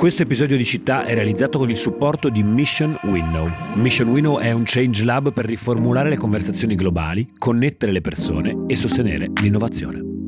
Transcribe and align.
Questo 0.00 0.22
episodio 0.22 0.56
di 0.56 0.64
città 0.64 1.04
è 1.04 1.12
realizzato 1.12 1.58
con 1.58 1.68
il 1.68 1.76
supporto 1.76 2.30
di 2.30 2.42
Mission 2.42 2.98
Winnow. 3.02 3.50
Mission 3.74 4.08
Winnow 4.08 4.38
è 4.38 4.50
un 4.50 4.62
change 4.64 5.04
lab 5.04 5.30
per 5.30 5.44
riformulare 5.44 6.08
le 6.08 6.16
conversazioni 6.16 6.74
globali, 6.74 7.28
connettere 7.36 7.92
le 7.92 8.00
persone 8.00 8.64
e 8.66 8.76
sostenere 8.76 9.26
l'innovazione. 9.42 10.19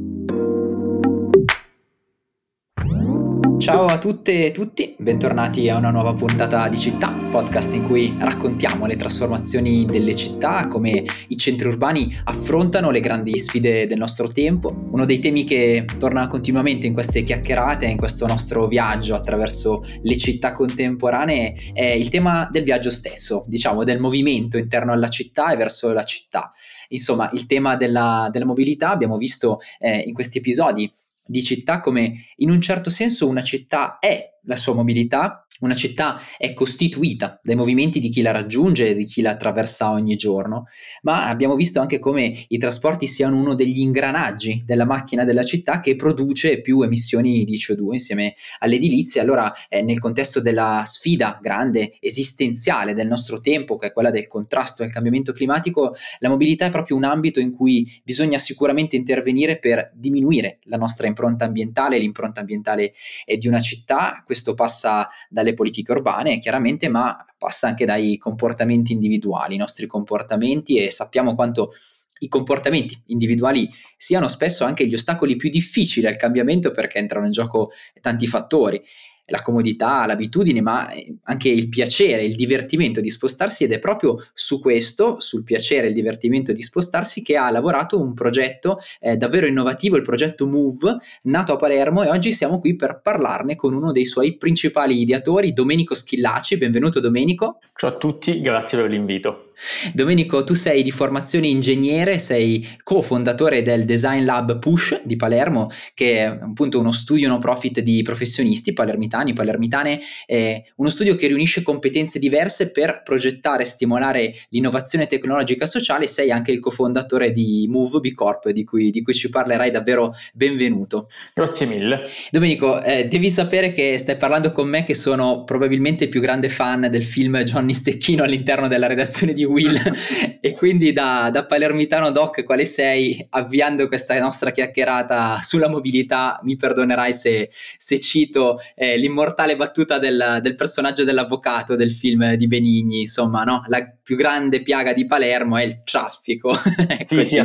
Ciao 3.63 3.85
a 3.85 3.97
tutte 3.97 4.47
e 4.47 4.51
tutti, 4.51 4.97
bentornati 4.99 5.69
a 5.69 5.77
una 5.77 5.91
nuova 5.91 6.12
puntata 6.15 6.67
di 6.67 6.77
Città, 6.77 7.12
podcast 7.31 7.75
in 7.75 7.85
cui 7.85 8.12
raccontiamo 8.19 8.87
le 8.87 8.97
trasformazioni 8.97 9.85
delle 9.85 10.17
città, 10.17 10.67
come 10.67 11.05
i 11.29 11.37
centri 11.37 11.69
urbani 11.69 12.12
affrontano 12.25 12.91
le 12.91 12.98
grandi 12.98 13.39
sfide 13.39 13.87
del 13.87 13.98
nostro 13.98 14.27
tempo. 14.27 14.89
Uno 14.91 15.05
dei 15.05 15.21
temi 15.21 15.45
che 15.45 15.85
torna 15.97 16.27
continuamente 16.27 16.89
in 16.89 16.93
queste 16.93 17.23
chiacchierate, 17.23 17.87
in 17.87 17.97
questo 17.97 18.27
nostro 18.27 18.67
viaggio 18.67 19.15
attraverso 19.15 19.84
le 20.03 20.17
città 20.17 20.53
contemporanee, 20.53 21.55
è 21.73 21.84
il 21.84 22.09
tema 22.09 22.48
del 22.51 22.65
viaggio 22.65 22.91
stesso, 22.91 23.45
diciamo 23.47 23.84
del 23.84 24.01
movimento 24.01 24.59
interno 24.59 24.91
alla 24.91 25.09
città 25.09 25.53
e 25.53 25.56
verso 25.56 25.92
la 25.92 26.03
città. 26.03 26.51
Insomma, 26.89 27.31
il 27.33 27.47
tema 27.47 27.77
della, 27.77 28.29
della 28.33 28.45
mobilità 28.45 28.91
abbiamo 28.91 29.17
visto 29.17 29.61
eh, 29.79 29.98
in 29.98 30.15
questi 30.15 30.39
episodi 30.39 30.92
di 31.25 31.43
città 31.43 31.81
come 31.81 32.27
in 32.37 32.51
un 32.51 32.61
certo 32.61 32.91
senso 32.91 33.29
una 33.29 33.43
città 33.43 33.99
è 33.99 34.31
la 34.45 34.56
sua 34.56 34.74
mobilità 34.74 35.46
una 35.62 35.74
città 35.74 36.20
è 36.37 36.52
costituita 36.55 37.38
dai 37.42 37.55
movimenti 37.55 38.00
di 38.00 38.09
chi 38.09 38.20
la 38.20 38.33
raggiunge 38.33 38.88
e 38.88 38.95
di 38.95 39.05
chi 39.05 39.23
la 39.23 39.30
attraversa 39.30 39.91
ogni 39.91 40.16
giorno, 40.16 40.66
ma 41.02 41.28
abbiamo 41.28 41.55
visto 41.55 41.80
anche 41.80 41.98
come 41.98 42.34
i 42.48 42.59
trasporti 42.59 43.06
siano 43.06 43.38
uno 43.38 43.55
degli 43.55 43.78
ingranaggi 43.78 44.62
della 44.66 44.84
macchina 44.84 45.24
della 45.24 45.45
città 45.45 45.80
che 45.80 45.95
produce 45.95 46.60
più 46.60 46.83
emissioni 46.83 47.45
di 47.45 47.56
CO2 47.56 47.92
insieme 47.92 48.34
all'edilizia. 48.58 49.22
Allora, 49.22 49.52
eh, 49.69 49.83
nel 49.83 50.00
contesto 50.00 50.41
della 50.41 50.83
sfida 50.84 51.39
grande, 51.41 51.95
esistenziale 52.00 52.92
del 52.92 53.06
nostro 53.06 53.41
tempo, 53.41 53.77
che 53.77 53.89
è 53.89 53.92
quella 53.92 54.11
del 54.11 54.27
contrasto 54.27 54.83
al 54.83 54.91
cambiamento 54.91 55.33
climatico, 55.33 55.95
la 56.19 56.28
mobilità 56.28 56.67
è 56.67 56.70
proprio 56.70 56.97
un 56.97 57.05
ambito 57.05 57.39
in 57.39 57.52
cui 57.52 58.00
bisogna 58.02 58.39
sicuramente 58.39 58.97
intervenire 58.97 59.58
per 59.58 59.92
diminuire 59.95 60.58
la 60.64 60.77
nostra 60.77 61.06
impronta 61.06 61.45
ambientale, 61.45 61.98
l'impronta 61.98 62.41
ambientale 62.41 62.92
di 63.39 63.47
una 63.47 63.61
città. 63.61 64.24
Questo 64.33 64.55
passa 64.55 65.06
dalle 65.28 65.52
politiche 65.52 65.92
urbane, 65.92 66.38
chiaramente, 66.38 66.88
ma 66.88 67.22
passa 67.36 67.66
anche 67.66 67.84
dai 67.84 68.16
comportamenti 68.16 68.94
individuali, 68.94 69.56
i 69.56 69.58
nostri 69.58 69.86
comportamenti 69.86 70.78
e 70.78 70.91
sappiamo 70.91 71.34
quanto 71.34 71.74
i 72.20 72.28
comportamenti 72.28 72.98
individuali 73.08 73.69
siano 73.94 74.28
spesso 74.28 74.64
anche 74.64 74.86
gli 74.86 74.94
ostacoli 74.94 75.36
più 75.36 75.50
difficili 75.50 76.06
al 76.06 76.16
cambiamento 76.16 76.70
perché 76.70 76.97
entrano 76.97 77.27
in 77.27 77.33
gioco 77.33 77.72
tanti 78.00 78.27
fattori 78.27 78.83
la 79.27 79.41
comodità, 79.41 80.05
l'abitudine, 80.06 80.61
ma 80.61 80.91
eh, 80.91 81.17
anche 81.25 81.48
il 81.48 81.69
piacere, 81.69 82.25
il 82.25 82.34
divertimento 82.34 83.01
di 83.01 83.09
spostarsi 83.09 83.64
ed 83.64 83.73
è 83.73 83.79
proprio 83.79 84.17
su 84.34 84.61
questo, 84.61 85.20
sul 85.20 85.45
piacere 85.45 85.87
e 85.87 85.89
il 85.89 85.95
divertimento 85.95 86.53
di 86.53 86.62
spostarsi, 86.62 87.23
che 87.23 87.37
ha 87.37 87.51
lavorato 87.51 88.01
un 88.01 88.14
progetto 88.14 88.79
eh, 89.01 89.17
davvero 89.17 89.47
innovativo, 89.47 89.97
il 89.97 90.03
progetto 90.03 90.47
Move, 90.47 90.98
nato 91.23 91.53
a 91.53 91.56
Palermo 91.56 92.03
e 92.03 92.09
oggi 92.09 92.33
siamo 92.33 92.59
qui 92.59 92.75
per 92.77 93.01
parlarne 93.03 93.56
con 93.56 93.75
uno 93.75 93.92
dei 93.92 94.05
suoi 94.05 94.37
principali 94.37 95.01
ideatori, 95.01 95.53
Domenico 95.53 95.95
Schillaci. 95.95 96.59
Benvenuto 96.59 97.01
Domenico. 97.01 97.59
Ciao 97.75 97.91
a 97.91 97.97
tutti, 97.97 98.41
grazie 98.41 98.79
per 98.79 98.91
l'invito. 98.91 99.52
Domenico, 99.92 100.44
tu 100.44 100.55
sei 100.55 100.82
di 100.82 100.91
formazione 100.91 101.46
ingegnere, 101.46 102.18
sei 102.18 102.66
cofondatore 102.82 103.62
del 103.62 103.84
Design 103.84 104.24
Lab 104.24 104.58
Push 104.58 105.02
di 105.05 105.16
Palermo, 105.16 105.70
che 105.94 106.18
è 106.18 106.22
appunto 106.22 106.78
uno 106.78 106.92
studio 106.92 107.28
no 107.28 107.38
profit 107.38 107.80
di 107.80 108.02
professionisti 108.02 108.72
palermitani, 108.72 109.33
palermitane, 109.33 110.00
è 110.27 110.62
uno 110.77 110.88
studio 110.88 111.14
che 111.14 111.27
riunisce 111.27 111.62
competenze 111.62 112.18
diverse 112.18 112.70
per 112.70 113.02
progettare 113.05 113.62
e 113.62 113.67
stimolare 113.67 114.34
l'innovazione 114.48 115.06
tecnologica 115.06 115.67
sociale. 115.67 116.06
Sei 116.06 116.30
anche 116.30 116.52
il 116.52 116.61
cofondatore 116.61 117.33
di 117.33 117.67
Move 117.68 118.01
B 118.01 118.12
Corp, 118.12 118.51
di 118.51 118.64
cui, 118.64 118.90
di 118.90 119.02
cui 119.02 119.14
ci 119.14 119.28
parlerai 119.28 119.70
davvero 119.70 120.12
benvenuto. 120.33 121.08
Grazie 121.34 121.67
mille. 121.67 122.02
Domenico, 122.30 122.83
eh, 122.83 123.06
devi 123.06 123.30
sapere 123.30 123.72
che 123.72 123.98
stai 123.98 124.17
parlando 124.17 124.52
con 124.52 124.68
me 124.68 124.84
che 124.84 124.95
sono 124.95 125.45
probabilmente 125.45 126.05
il 126.05 126.11
più 126.11 126.20
grande 126.20 126.48
fan 126.48 126.89
del 126.90 127.05
film 127.05 127.39
Johnny 127.42 127.72
Stecchino 127.72 128.22
all'interno 128.22 128.69
della 128.69 128.87
redazione 128.87 129.32
di 129.32 129.44
Will. 129.52 129.79
E 130.44 130.56
quindi 130.56 130.93
da, 130.93 131.31
da, 131.31 131.44
palermitano 131.44 132.11
doc 132.11 132.43
quale 132.43 132.64
sei 132.64 133.25
avviando 133.31 133.87
questa 133.87 134.19
nostra 134.19 134.50
chiacchierata 134.50 135.38
sulla 135.40 135.69
mobilità 135.69 136.40
mi 136.43 136.56
perdonerai 136.56 137.12
se, 137.12 137.49
se 137.79 138.00
cito 138.00 138.58
eh, 138.75 138.96
l'immortale 138.96 139.55
battuta 139.55 139.99
del, 139.99 140.38
del, 140.43 140.56
personaggio 140.56 141.05
dell'avvocato 141.05 141.76
del 141.76 141.93
film 141.93 142.35
di 142.35 142.49
Benigni. 142.49 143.00
Insomma 143.02 143.44
no? 143.44 143.62
la 143.69 143.88
più 144.02 144.17
grande 144.17 144.62
piaga 144.62 144.93
di 144.93 145.06
Palermo 145.06 145.56
è 145.56 145.62
il 145.62 145.82
traffico. 145.84 146.52
Sì 147.02 147.25
sì 147.25 147.40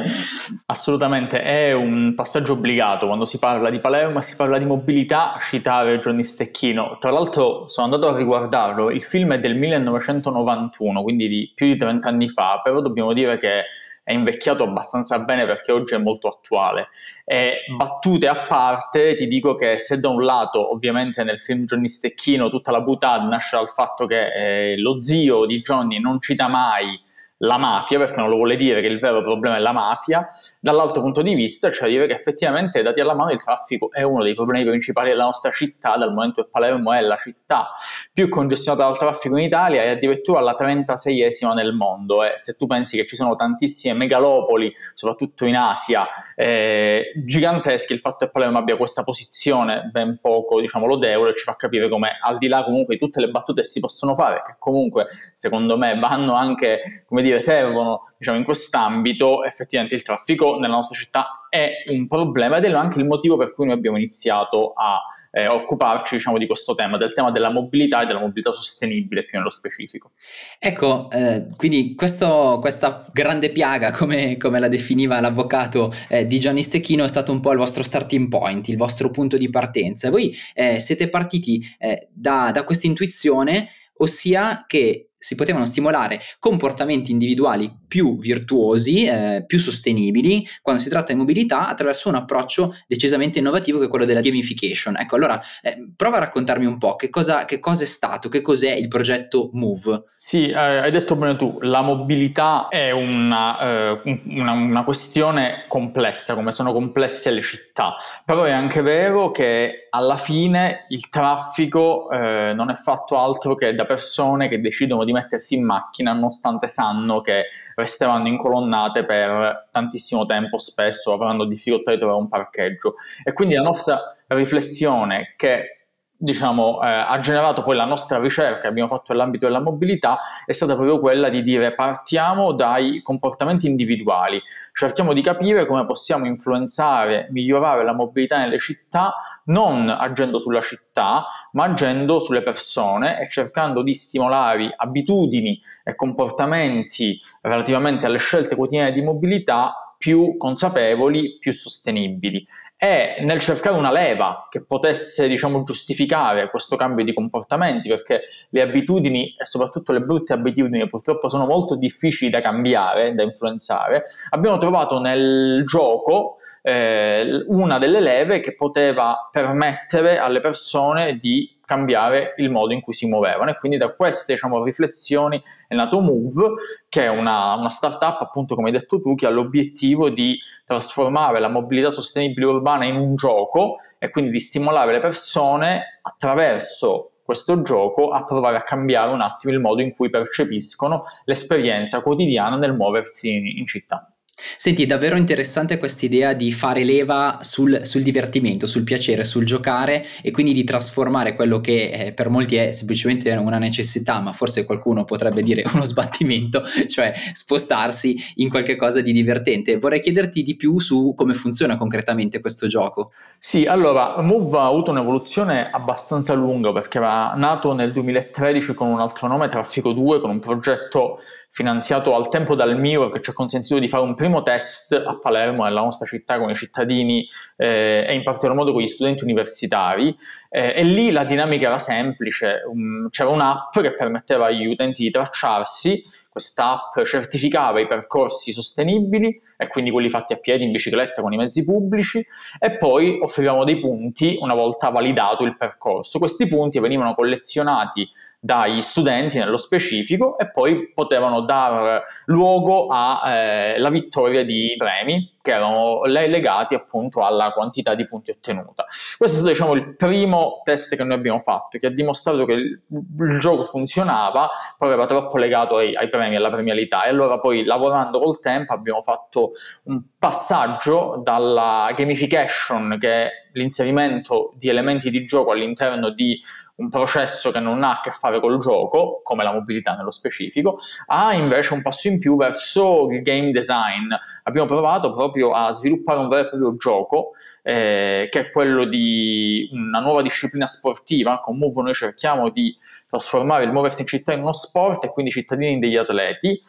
assolutamente. 0.67 1.41
È 1.41 1.73
un 1.73 2.13
passaggio 2.15 2.53
obbligato. 2.53 3.07
Quando 3.07 3.25
si 3.25 3.37
parla 3.39 3.69
di 3.69 3.79
Palermo 3.79 4.19
e 4.19 4.21
si 4.21 4.35
parla 4.35 4.57
di 4.57 4.65
mobilità 4.65 5.37
citare 5.41 5.99
Johnny 5.99 6.23
Stecchino. 6.23 6.97
Tra 6.99 7.11
l'altro 7.11 7.69
sono 7.69 7.85
andato 7.85 8.07
a 8.07 8.17
riguardarlo. 8.17 8.89
Il 8.91 9.03
film 9.03 9.33
è 9.33 9.39
del 9.39 9.55
1991 9.55 11.03
quindi 11.03 11.27
di 11.27 11.51
più 11.53 11.67
di 11.67 11.75
30 11.75 11.86
30 11.87 12.07
anni 12.07 12.29
fa, 12.29 12.59
però 12.63 12.81
dobbiamo 12.81 13.13
dire 13.13 13.39
che 13.39 13.63
è 14.03 14.13
invecchiato 14.13 14.63
abbastanza 14.63 15.19
bene 15.19 15.45
perché 15.45 15.71
oggi 15.71 15.93
è 15.93 15.97
molto 15.97 16.29
attuale. 16.29 16.89
E 17.25 17.65
battute 17.75 18.27
a 18.27 18.45
parte, 18.47 19.15
ti 19.15 19.27
dico 19.27 19.55
che 19.55 19.79
se 19.79 19.99
da 19.99 20.07
un 20.07 20.23
lato, 20.23 20.71
ovviamente 20.71 21.23
nel 21.23 21.41
film 21.41 21.65
Johnny 21.65 21.89
Stecchino, 21.89 22.49
tutta 22.49 22.71
la 22.71 22.81
butade 22.81 23.27
nasce 23.27 23.57
dal 23.57 23.69
fatto 23.69 24.05
che 24.05 24.71
eh, 24.71 24.77
lo 24.77 25.01
zio 25.01 25.45
di 25.45 25.59
Johnny 25.59 25.99
non 25.99 26.21
cita 26.21 26.47
mai 26.47 26.97
la 27.37 27.57
mafia, 27.57 27.97
perché 27.99 28.19
non 28.19 28.29
lo 28.29 28.35
vuole 28.35 28.55
dire 28.55 28.81
che 28.81 28.87
il 28.87 28.99
vero 28.99 29.21
problema 29.21 29.57
è 29.57 29.59
la 29.59 29.71
mafia, 29.71 30.27
dall'altro 30.59 31.01
punto 31.01 31.21
di 31.21 31.33
vista 31.35 31.69
da 31.69 31.87
dire 31.87 32.07
che 32.07 32.13
effettivamente 32.13 32.81
dati 32.81 32.99
alla 32.99 33.13
mano 33.13 33.31
il 33.31 33.41
traffico 33.41 33.91
è 33.91 34.01
uno 34.01 34.23
dei 34.23 34.33
problemi 34.33 34.65
principali 34.65 35.09
della 35.09 35.25
nostra 35.25 35.51
città, 35.51 35.97
dal 35.97 36.13
momento 36.13 36.43
che 36.43 36.49
Palermo 36.51 36.93
è 36.93 37.01
la 37.01 37.17
città 37.17 37.73
più 38.11 38.29
congestionata 38.29 38.83
dal 38.83 38.97
traffico 38.97 39.37
in 39.37 39.43
Italia 39.43 39.83
e 39.83 39.89
addirittura 39.89 40.39
la 40.39 40.55
36esima 40.59 41.53
nel 41.53 41.73
mondo. 41.73 42.23
E 42.23 42.33
se 42.37 42.55
tu 42.55 42.65
pensi 42.65 42.97
che 42.97 43.05
ci 43.05 43.15
sono 43.15 43.35
tantissime 43.35 43.93
megalopoli, 43.93 44.73
soprattutto 44.93 45.45
in 45.45 45.55
Asia, 45.55 46.07
eh, 46.35 47.11
gigantesche, 47.23 47.93
il 47.93 47.99
fatto 47.99 48.25
che 48.25 48.31
Palermo 48.31 48.57
abbia 48.57 48.77
questa 48.77 49.03
posizione 49.03 49.89
ben 49.91 50.19
poco, 50.19 50.59
diciamo, 50.59 50.85
lodevole 50.85 51.35
ci 51.35 51.43
fa 51.43 51.55
capire 51.55 51.89
come 51.89 52.17
al 52.21 52.37
di 52.37 52.47
là 52.47 52.63
comunque 52.63 52.95
di 52.95 52.99
tutte 52.99 53.19
le 53.19 53.29
battute 53.29 53.63
si 53.63 53.79
possono 53.79 54.15
fare, 54.15 54.41
che 54.45 54.55
comunque 54.57 55.07
secondo 55.33 55.77
me 55.77 55.97
vanno 55.99 56.33
anche, 56.33 57.03
come 57.05 57.21
dire, 57.21 57.26
servono 57.39 58.01
diciamo, 58.17 58.37
in 58.37 58.43
quest'ambito, 58.43 59.43
effettivamente 59.43 59.95
il 59.95 60.01
traffico 60.01 60.57
nella 60.59 60.75
nostra 60.75 60.97
città 60.97 61.47
è 61.49 61.83
un 61.87 62.07
problema 62.07 62.57
ed 62.57 62.65
è 62.65 62.71
anche 62.71 62.99
il 62.99 63.05
motivo 63.05 63.37
per 63.37 63.53
cui 63.53 63.65
noi 63.65 63.75
abbiamo 63.75 63.97
iniziato 63.97 64.73
a 64.73 65.01
eh, 65.31 65.47
occuparci 65.47 66.15
diciamo, 66.15 66.37
di 66.37 66.45
questo 66.45 66.75
tema, 66.75 66.97
del 66.97 67.13
tema 67.13 67.31
della 67.31 67.49
mobilità 67.49 68.01
e 68.01 68.05
della 68.05 68.19
mobilità 68.19 68.51
sostenibile 68.51 69.23
più 69.23 69.37
nello 69.37 69.49
specifico. 69.49 70.11
Ecco, 70.59 71.09
eh, 71.11 71.45
quindi 71.55 71.95
questo, 71.95 72.57
questa 72.59 73.07
grande 73.11 73.51
piaga, 73.51 73.91
come, 73.91 74.37
come 74.37 74.59
la 74.59 74.67
definiva 74.67 75.19
l'avvocato 75.19 75.91
eh, 76.09 76.25
di 76.25 76.39
Gianni 76.39 76.63
Stecchino, 76.63 77.03
è 77.03 77.07
stato 77.07 77.31
un 77.31 77.39
po' 77.39 77.51
il 77.51 77.57
vostro 77.57 77.83
starting 77.83 78.27
point, 78.27 78.67
il 78.67 78.77
vostro 78.77 79.09
punto 79.09 79.37
di 79.37 79.49
partenza. 79.49 80.09
Voi 80.09 80.35
eh, 80.53 80.79
siete 80.79 81.09
partiti 81.09 81.63
eh, 81.79 82.07
da, 82.11 82.51
da 82.51 82.63
questa 82.63 82.87
intuizione, 82.87 83.69
ossia 83.97 84.65
che 84.67 85.06
si 85.17 85.35
potevano 85.35 85.65
stimolare 85.65 86.19
comportamenti 86.39 87.11
individuali 87.11 87.71
più 87.87 88.17
virtuosi, 88.17 89.05
eh, 89.05 89.43
più 89.45 89.59
sostenibili 89.59 90.45
quando 90.61 90.81
si 90.81 90.89
tratta 90.89 91.13
di 91.13 91.19
mobilità 91.19 91.67
attraverso 91.67 92.09
un 92.09 92.15
approccio 92.15 92.75
decisamente 92.87 93.39
innovativo 93.39 93.79
che 93.79 93.85
è 93.85 93.89
quello 93.89 94.05
della 94.05 94.21
gamification. 94.21 94.97
Ecco, 94.97 95.15
allora 95.15 95.39
eh, 95.61 95.91
prova 95.95 96.17
a 96.17 96.21
raccontarmi 96.21 96.65
un 96.65 96.77
po' 96.77 96.95
che 96.95 97.09
cosa, 97.09 97.45
che 97.45 97.59
cosa, 97.59 97.83
è 97.83 97.87
stato, 97.87 98.29
che 98.29 98.41
cos'è 98.41 98.71
il 98.71 98.87
progetto 98.87 99.49
Move. 99.53 100.03
Sì, 100.15 100.49
eh, 100.49 100.55
hai 100.55 100.91
detto 100.91 101.15
bene 101.15 101.35
tu, 101.35 101.57
la 101.61 101.81
mobilità 101.81 102.67
è 102.69 102.91
una, 102.91 103.59
eh, 103.59 104.21
una, 104.25 104.51
una 104.51 104.83
questione 104.83 105.65
complessa, 105.67 106.35
come 106.35 106.51
sono 106.51 106.73
complesse 106.73 107.31
le 107.31 107.41
città, 107.41 107.95
però 108.25 108.43
è 108.43 108.51
anche 108.51 108.81
vero 108.81 109.31
che 109.31 109.87
alla 109.89 110.17
fine 110.17 110.85
il 110.89 111.09
traffico 111.09 112.09
eh, 112.11 112.53
non 112.53 112.69
è 112.69 112.75
fatto 112.75 113.17
altro 113.17 113.55
che 113.55 113.73
da 113.73 113.85
persone 113.85 114.47
che 114.47 114.59
decidono 114.59 115.03
di 115.07 115.13
mettersi 115.13 115.55
in 115.55 115.63
macchina 115.63 116.13
nonostante 116.13 116.67
sanno 116.67 117.21
che 117.21 117.45
resteranno 117.75 118.27
incolonnate 118.27 119.05
per 119.05 119.69
tantissimo 119.71 120.25
tempo, 120.25 120.57
spesso 120.57 121.13
avranno 121.13 121.45
difficoltà 121.45 121.91
di 121.91 121.97
trovare 121.97 122.19
un 122.19 122.27
parcheggio. 122.27 122.95
E 123.23 123.33
quindi 123.33 123.55
la 123.55 123.61
nostra 123.61 124.15
riflessione 124.27 125.33
che 125.37 125.76
diciamo, 126.17 126.81
eh, 126.81 126.87
ha 126.87 127.19
generato 127.19 127.63
poi 127.63 127.75
la 127.75 127.85
nostra 127.85 128.19
ricerca 128.19 128.61
che 128.61 128.67
abbiamo 128.67 128.89
fatto 128.89 129.13
nell'ambito 129.13 129.45
della 129.45 129.61
mobilità 129.61 130.17
è 130.45 130.51
stata 130.51 130.73
proprio 130.73 130.99
quella 130.99 131.29
di 131.29 131.43
dire 131.43 131.75
partiamo 131.75 132.53
dai 132.53 133.01
comportamenti 133.03 133.67
individuali, 133.67 134.41
cerchiamo 134.73 135.13
di 135.13 135.21
capire 135.21 135.65
come 135.65 135.85
possiamo 135.85 136.25
influenzare, 136.25 137.27
migliorare 137.31 137.83
la 137.83 137.93
mobilità 137.93 138.37
nelle 138.37 138.59
città 138.59 139.13
non 139.47 139.89
agendo 139.89 140.39
sulla 140.39 140.61
città, 140.61 141.25
ma 141.53 141.65
agendo 141.65 142.19
sulle 142.19 142.43
persone 142.43 143.21
e 143.21 143.29
cercando 143.29 143.81
di 143.81 143.93
stimolare 143.93 144.73
abitudini 144.75 145.59
e 145.83 145.95
comportamenti 145.95 147.19
relativamente 147.41 148.05
alle 148.05 148.17
scelte 148.17 148.55
quotidiane 148.55 148.91
di 148.91 149.01
mobilità 149.01 149.95
più 149.97 150.37
consapevoli, 150.37 151.37
più 151.39 151.51
sostenibili 151.51 152.45
e 152.77 153.17
nel 153.21 153.39
cercare 153.39 153.75
una 153.75 153.91
leva 153.91 154.47
che 154.49 154.63
potesse 154.63 155.27
diciamo, 155.27 155.63
giustificare 155.63 156.49
questo 156.49 156.75
cambio 156.75 157.03
di 157.03 157.13
comportamenti, 157.13 157.89
perché 157.89 158.21
le 158.49 158.61
abitudini 158.61 159.35
e 159.35 159.45
soprattutto 159.45 159.91
le 159.91 160.01
brutte 160.01 160.33
abitudini 160.33 160.85
purtroppo 160.85 161.27
sono 161.27 161.47
molto 161.47 161.75
difficili 161.75 162.29
da 162.29 162.39
cambiare, 162.39 163.15
da 163.15 163.23
influenzare, 163.23 164.05
abbiamo 164.29 164.57
trovato 164.57 164.99
nel 164.99 165.63
gioco 165.65 166.35
eh, 166.61 167.43
una 167.47 167.79
delle 167.79 167.99
leve 167.99 168.39
che 168.41 168.53
poteva 168.53 169.27
permettere 169.31 170.19
alle 170.19 170.39
persone 170.39 171.17
di 171.17 171.56
cambiare 171.67 172.33
il 172.37 172.49
modo 172.49 172.71
in 172.71 172.79
cui 172.79 172.93
si 172.93 173.09
muovevano 173.09 173.49
e 173.49 173.57
quindi 173.57 173.77
da 173.77 173.93
queste 173.93 174.33
diciamo, 174.33 174.63
riflessioni 174.63 175.41
è 175.67 175.75
nato 175.75 175.99
Move 175.99 176.53
che 176.87 177.03
è 177.03 177.09
una, 177.09 177.55
una 177.55 177.69
startup 177.69 178.21
appunto 178.21 178.55
come 178.55 178.67
hai 178.67 178.73
detto 178.73 179.01
tu 179.01 179.15
che 179.15 179.25
ha 179.25 179.29
l'obiettivo 179.29 180.09
di 180.09 180.39
trasformare 180.65 181.41
la 181.41 181.49
mobilità 181.49 181.91
sostenibile 181.91 182.45
urbana 182.45 182.85
in 182.85 182.95
un 182.95 183.15
gioco 183.15 183.79
e 183.99 184.09
quindi 184.09 184.31
di 184.31 184.39
stimolare 184.39 184.93
le 184.93 184.99
persone 184.99 185.99
attraverso 186.01 187.11
questo 187.21 187.61
gioco 187.61 188.11
a 188.11 188.23
provare 188.23 188.55
a 188.55 188.63
cambiare 188.63 189.11
un 189.11 189.19
attimo 189.19 189.51
il 189.51 189.59
modo 189.59 189.81
in 189.81 189.93
cui 189.93 190.07
percepiscono 190.07 191.03
l'esperienza 191.25 192.01
quotidiana 192.01 192.55
nel 192.55 192.73
muoversi 192.73 193.29
in, 193.29 193.45
in 193.45 193.65
città. 193.65 194.09
Senti, 194.55 194.83
è 194.83 194.85
davvero 194.85 195.17
interessante 195.17 195.79
questa 195.79 196.05
idea 196.05 196.33
di 196.33 196.51
fare 196.51 196.83
leva 196.83 197.39
sul, 197.41 197.81
sul, 197.85 198.03
divertimento, 198.03 198.67
sul 198.67 198.83
piacere, 198.83 199.23
sul 199.23 199.45
giocare 199.45 200.05
e 200.21 200.29
quindi 200.29 200.53
di 200.53 200.63
trasformare 200.63 201.33
quello 201.33 201.59
che 201.59 201.89
eh, 201.89 202.13
per 202.13 202.29
molti 202.29 202.55
è 202.55 202.71
semplicemente 202.71 203.31
una 203.31 203.57
necessità, 203.57 204.19
ma 204.19 204.33
forse 204.33 204.65
qualcuno 204.65 205.05
potrebbe 205.05 205.41
dire 205.41 205.63
uno 205.73 205.85
sbattimento, 205.85 206.61
cioè 206.87 207.11
spostarsi 207.33 208.15
in 208.35 208.49
qualche 208.49 208.75
cosa 208.75 209.01
di 209.01 209.11
divertente. 209.11 209.77
Vorrei 209.77 209.99
chiederti 209.99 210.43
di 210.43 210.55
più 210.55 210.77
su 210.79 211.13
come 211.15 211.33
funziona 211.33 211.75
concretamente 211.75 212.39
questo 212.39 212.67
gioco. 212.67 213.11
Sì, 213.39 213.65
allora, 213.65 214.21
Move 214.21 214.57
ha 214.57 214.65
avuto 214.65 214.91
un'evoluzione 214.91 215.69
abbastanza 215.71 216.33
lunga 216.33 216.71
perché 216.71 216.97
era 216.97 217.33
nato 217.35 217.73
nel 217.73 217.91
2013 217.91 218.73
con 218.75 218.87
un 218.87 218.99
altro 218.99 219.27
nome, 219.27 219.47
Traffico 219.47 219.93
2, 219.93 220.19
con 220.19 220.29
un 220.29 220.39
progetto 220.39 221.19
finanziato 221.57 222.13
al 222.13 222.29
tempo 222.29 222.53
dal 222.53 222.77
MIUR 222.77 223.11
che 223.11 223.19
ci 223.19 223.31
ha 223.31 223.33
consentito 223.33 223.79
di 223.79 223.87
fare 223.89 224.03
un 224.03 224.13
primo 224.13 224.43
test 224.43 224.93
a 224.93 225.17
Palermo, 225.17 225.63
nella 225.63 225.81
nostra 225.81 226.05
città, 226.05 226.37
con 226.37 226.51
i 226.51 226.55
cittadini 226.55 227.27
eh, 227.55 228.05
e 228.07 228.13
in 228.13 228.21
particolar 228.21 228.55
modo 228.55 228.73
con 228.73 228.83
gli 228.83 228.87
studenti 228.87 229.23
universitari. 229.23 230.15
Eh, 230.51 230.73
e 230.75 230.83
lì 230.83 231.09
la 231.09 231.23
dinamica 231.23 231.65
era 231.65 231.79
semplice, 231.79 232.61
um, 232.71 233.09
c'era 233.09 233.29
un'app 233.29 233.79
che 233.79 233.95
permetteva 233.95 234.45
agli 234.45 234.67
utenti 234.67 235.01
di 235.01 235.09
tracciarsi 235.09 236.25
quest'app 236.37 237.03
certificava 237.03 237.79
i 237.79 237.87
percorsi 237.87 238.51
sostenibili 238.51 239.41
e 239.57 239.67
quindi 239.67 239.89
quelli 239.89 240.07
fatti 240.07 240.33
a 240.33 240.37
piedi, 240.37 240.63
in 240.63 240.71
bicicletta, 240.71 241.23
con 241.23 241.33
i 241.33 241.37
mezzi 241.37 241.65
pubblici 241.65 242.23
e 242.59 242.77
poi 242.77 243.17
offrivamo 243.19 243.63
dei 243.63 243.79
punti 243.79 244.37
una 244.39 244.53
volta 244.53 244.89
validato 244.89 245.43
il 245.43 245.57
percorso. 245.57 246.19
Questi 246.19 246.47
punti 246.47 246.79
venivano 246.79 247.15
collezionati 247.15 248.07
dagli 248.39 248.81
studenti 248.81 249.37
nello 249.37 249.57
specifico 249.57 250.37
e 250.37 250.49
poi 250.49 250.91
potevano 250.93 251.41
dar 251.41 252.03
luogo 252.25 252.87
alla 252.87 253.75
eh, 253.75 253.89
vittoria 253.89 254.45
di 254.45 254.75
premi 254.77 255.35
che 255.47 255.53
erano 255.53 256.03
legati 256.03 256.75
appunto 256.75 257.23
alla 257.25 257.51
quantità 257.51 257.95
di 257.95 258.05
punti 258.05 258.31
ottenuta. 258.31 258.85
Questo 259.17 259.23
è 259.23 259.39
stato 259.39 259.47
diciamo, 259.47 259.73
il 259.75 259.95
primo 259.95 260.59
test 260.65 260.97
che 260.97 261.03
noi 261.05 261.15
abbiamo 261.15 261.39
fatto, 261.39 261.77
che 261.77 261.87
ha 261.87 261.89
dimostrato 261.89 262.43
che 262.43 262.51
il, 262.51 262.81
il 262.89 263.39
gioco 263.39 263.63
funzionava, 263.63 264.49
poi 264.77 264.91
era 264.91 265.05
troppo 265.05 265.37
legato 265.37 265.77
ai, 265.77 265.95
ai 265.95 266.09
premi, 266.09 266.35
alla 266.35 266.51
premialità 266.51 267.05
e 267.05 267.09
allora 267.09 267.39
poi 267.39 267.63
lavorando 267.63 268.19
col 268.19 268.41
tempo 268.41 268.73
abbiamo 268.73 269.01
fatto 269.01 269.51
un 269.83 270.01
passaggio 270.19 271.21
dalla 271.23 271.93
gamification, 271.95 272.97
che 272.99 273.09
è 273.09 273.31
l'inserimento 273.53 274.53
di 274.57 274.67
elementi 274.67 275.09
di 275.09 275.23
gioco 275.23 275.51
all'interno 275.51 276.09
di 276.09 276.39
un 276.77 276.89
processo 276.89 277.51
che 277.51 277.59
non 277.59 277.83
ha 277.83 277.91
a 277.91 278.01
che 278.01 278.11
fare 278.11 278.39
col 278.39 278.57
gioco, 278.59 279.21
come 279.23 279.43
la 279.43 279.51
mobilità 279.51 279.95
nello 279.95 280.11
specifico, 280.11 280.77
ha 281.07 281.33
invece 281.33 281.73
un 281.73 281.81
passo 281.81 282.07
in 282.07 282.19
più 282.19 282.35
verso 282.35 283.07
il 283.09 283.21
game 283.21 283.51
design. 283.51 284.11
Abbiamo 284.43 284.67
provato 284.67 285.11
proprio 285.11 285.51
a 285.51 285.71
sviluppare 285.71 286.19
un 286.19 286.27
vero 286.27 286.45
e 286.45 286.49
proprio 286.49 286.75
gioco, 286.77 287.31
eh, 287.63 288.27
che 288.29 288.39
è 288.39 288.49
quello 288.49 288.85
di 288.85 289.69
una 289.71 289.99
nuova 289.99 290.21
disciplina 290.21 290.67
sportiva. 290.67 291.39
Con 291.39 291.57
Move 291.57 291.81
noi 291.81 291.93
cerchiamo 291.93 292.49
di 292.49 292.75
trasformare 293.07 293.63
il 293.63 293.71
muoversi 293.71 294.01
in 294.01 294.07
città 294.07 294.33
in 294.33 294.41
uno 294.41 294.53
sport 294.53 295.03
e 295.05 295.09
quindi 295.09 295.31
i 295.31 295.33
cittadini 295.33 295.79
degli 295.79 295.95
atleti 295.95 296.61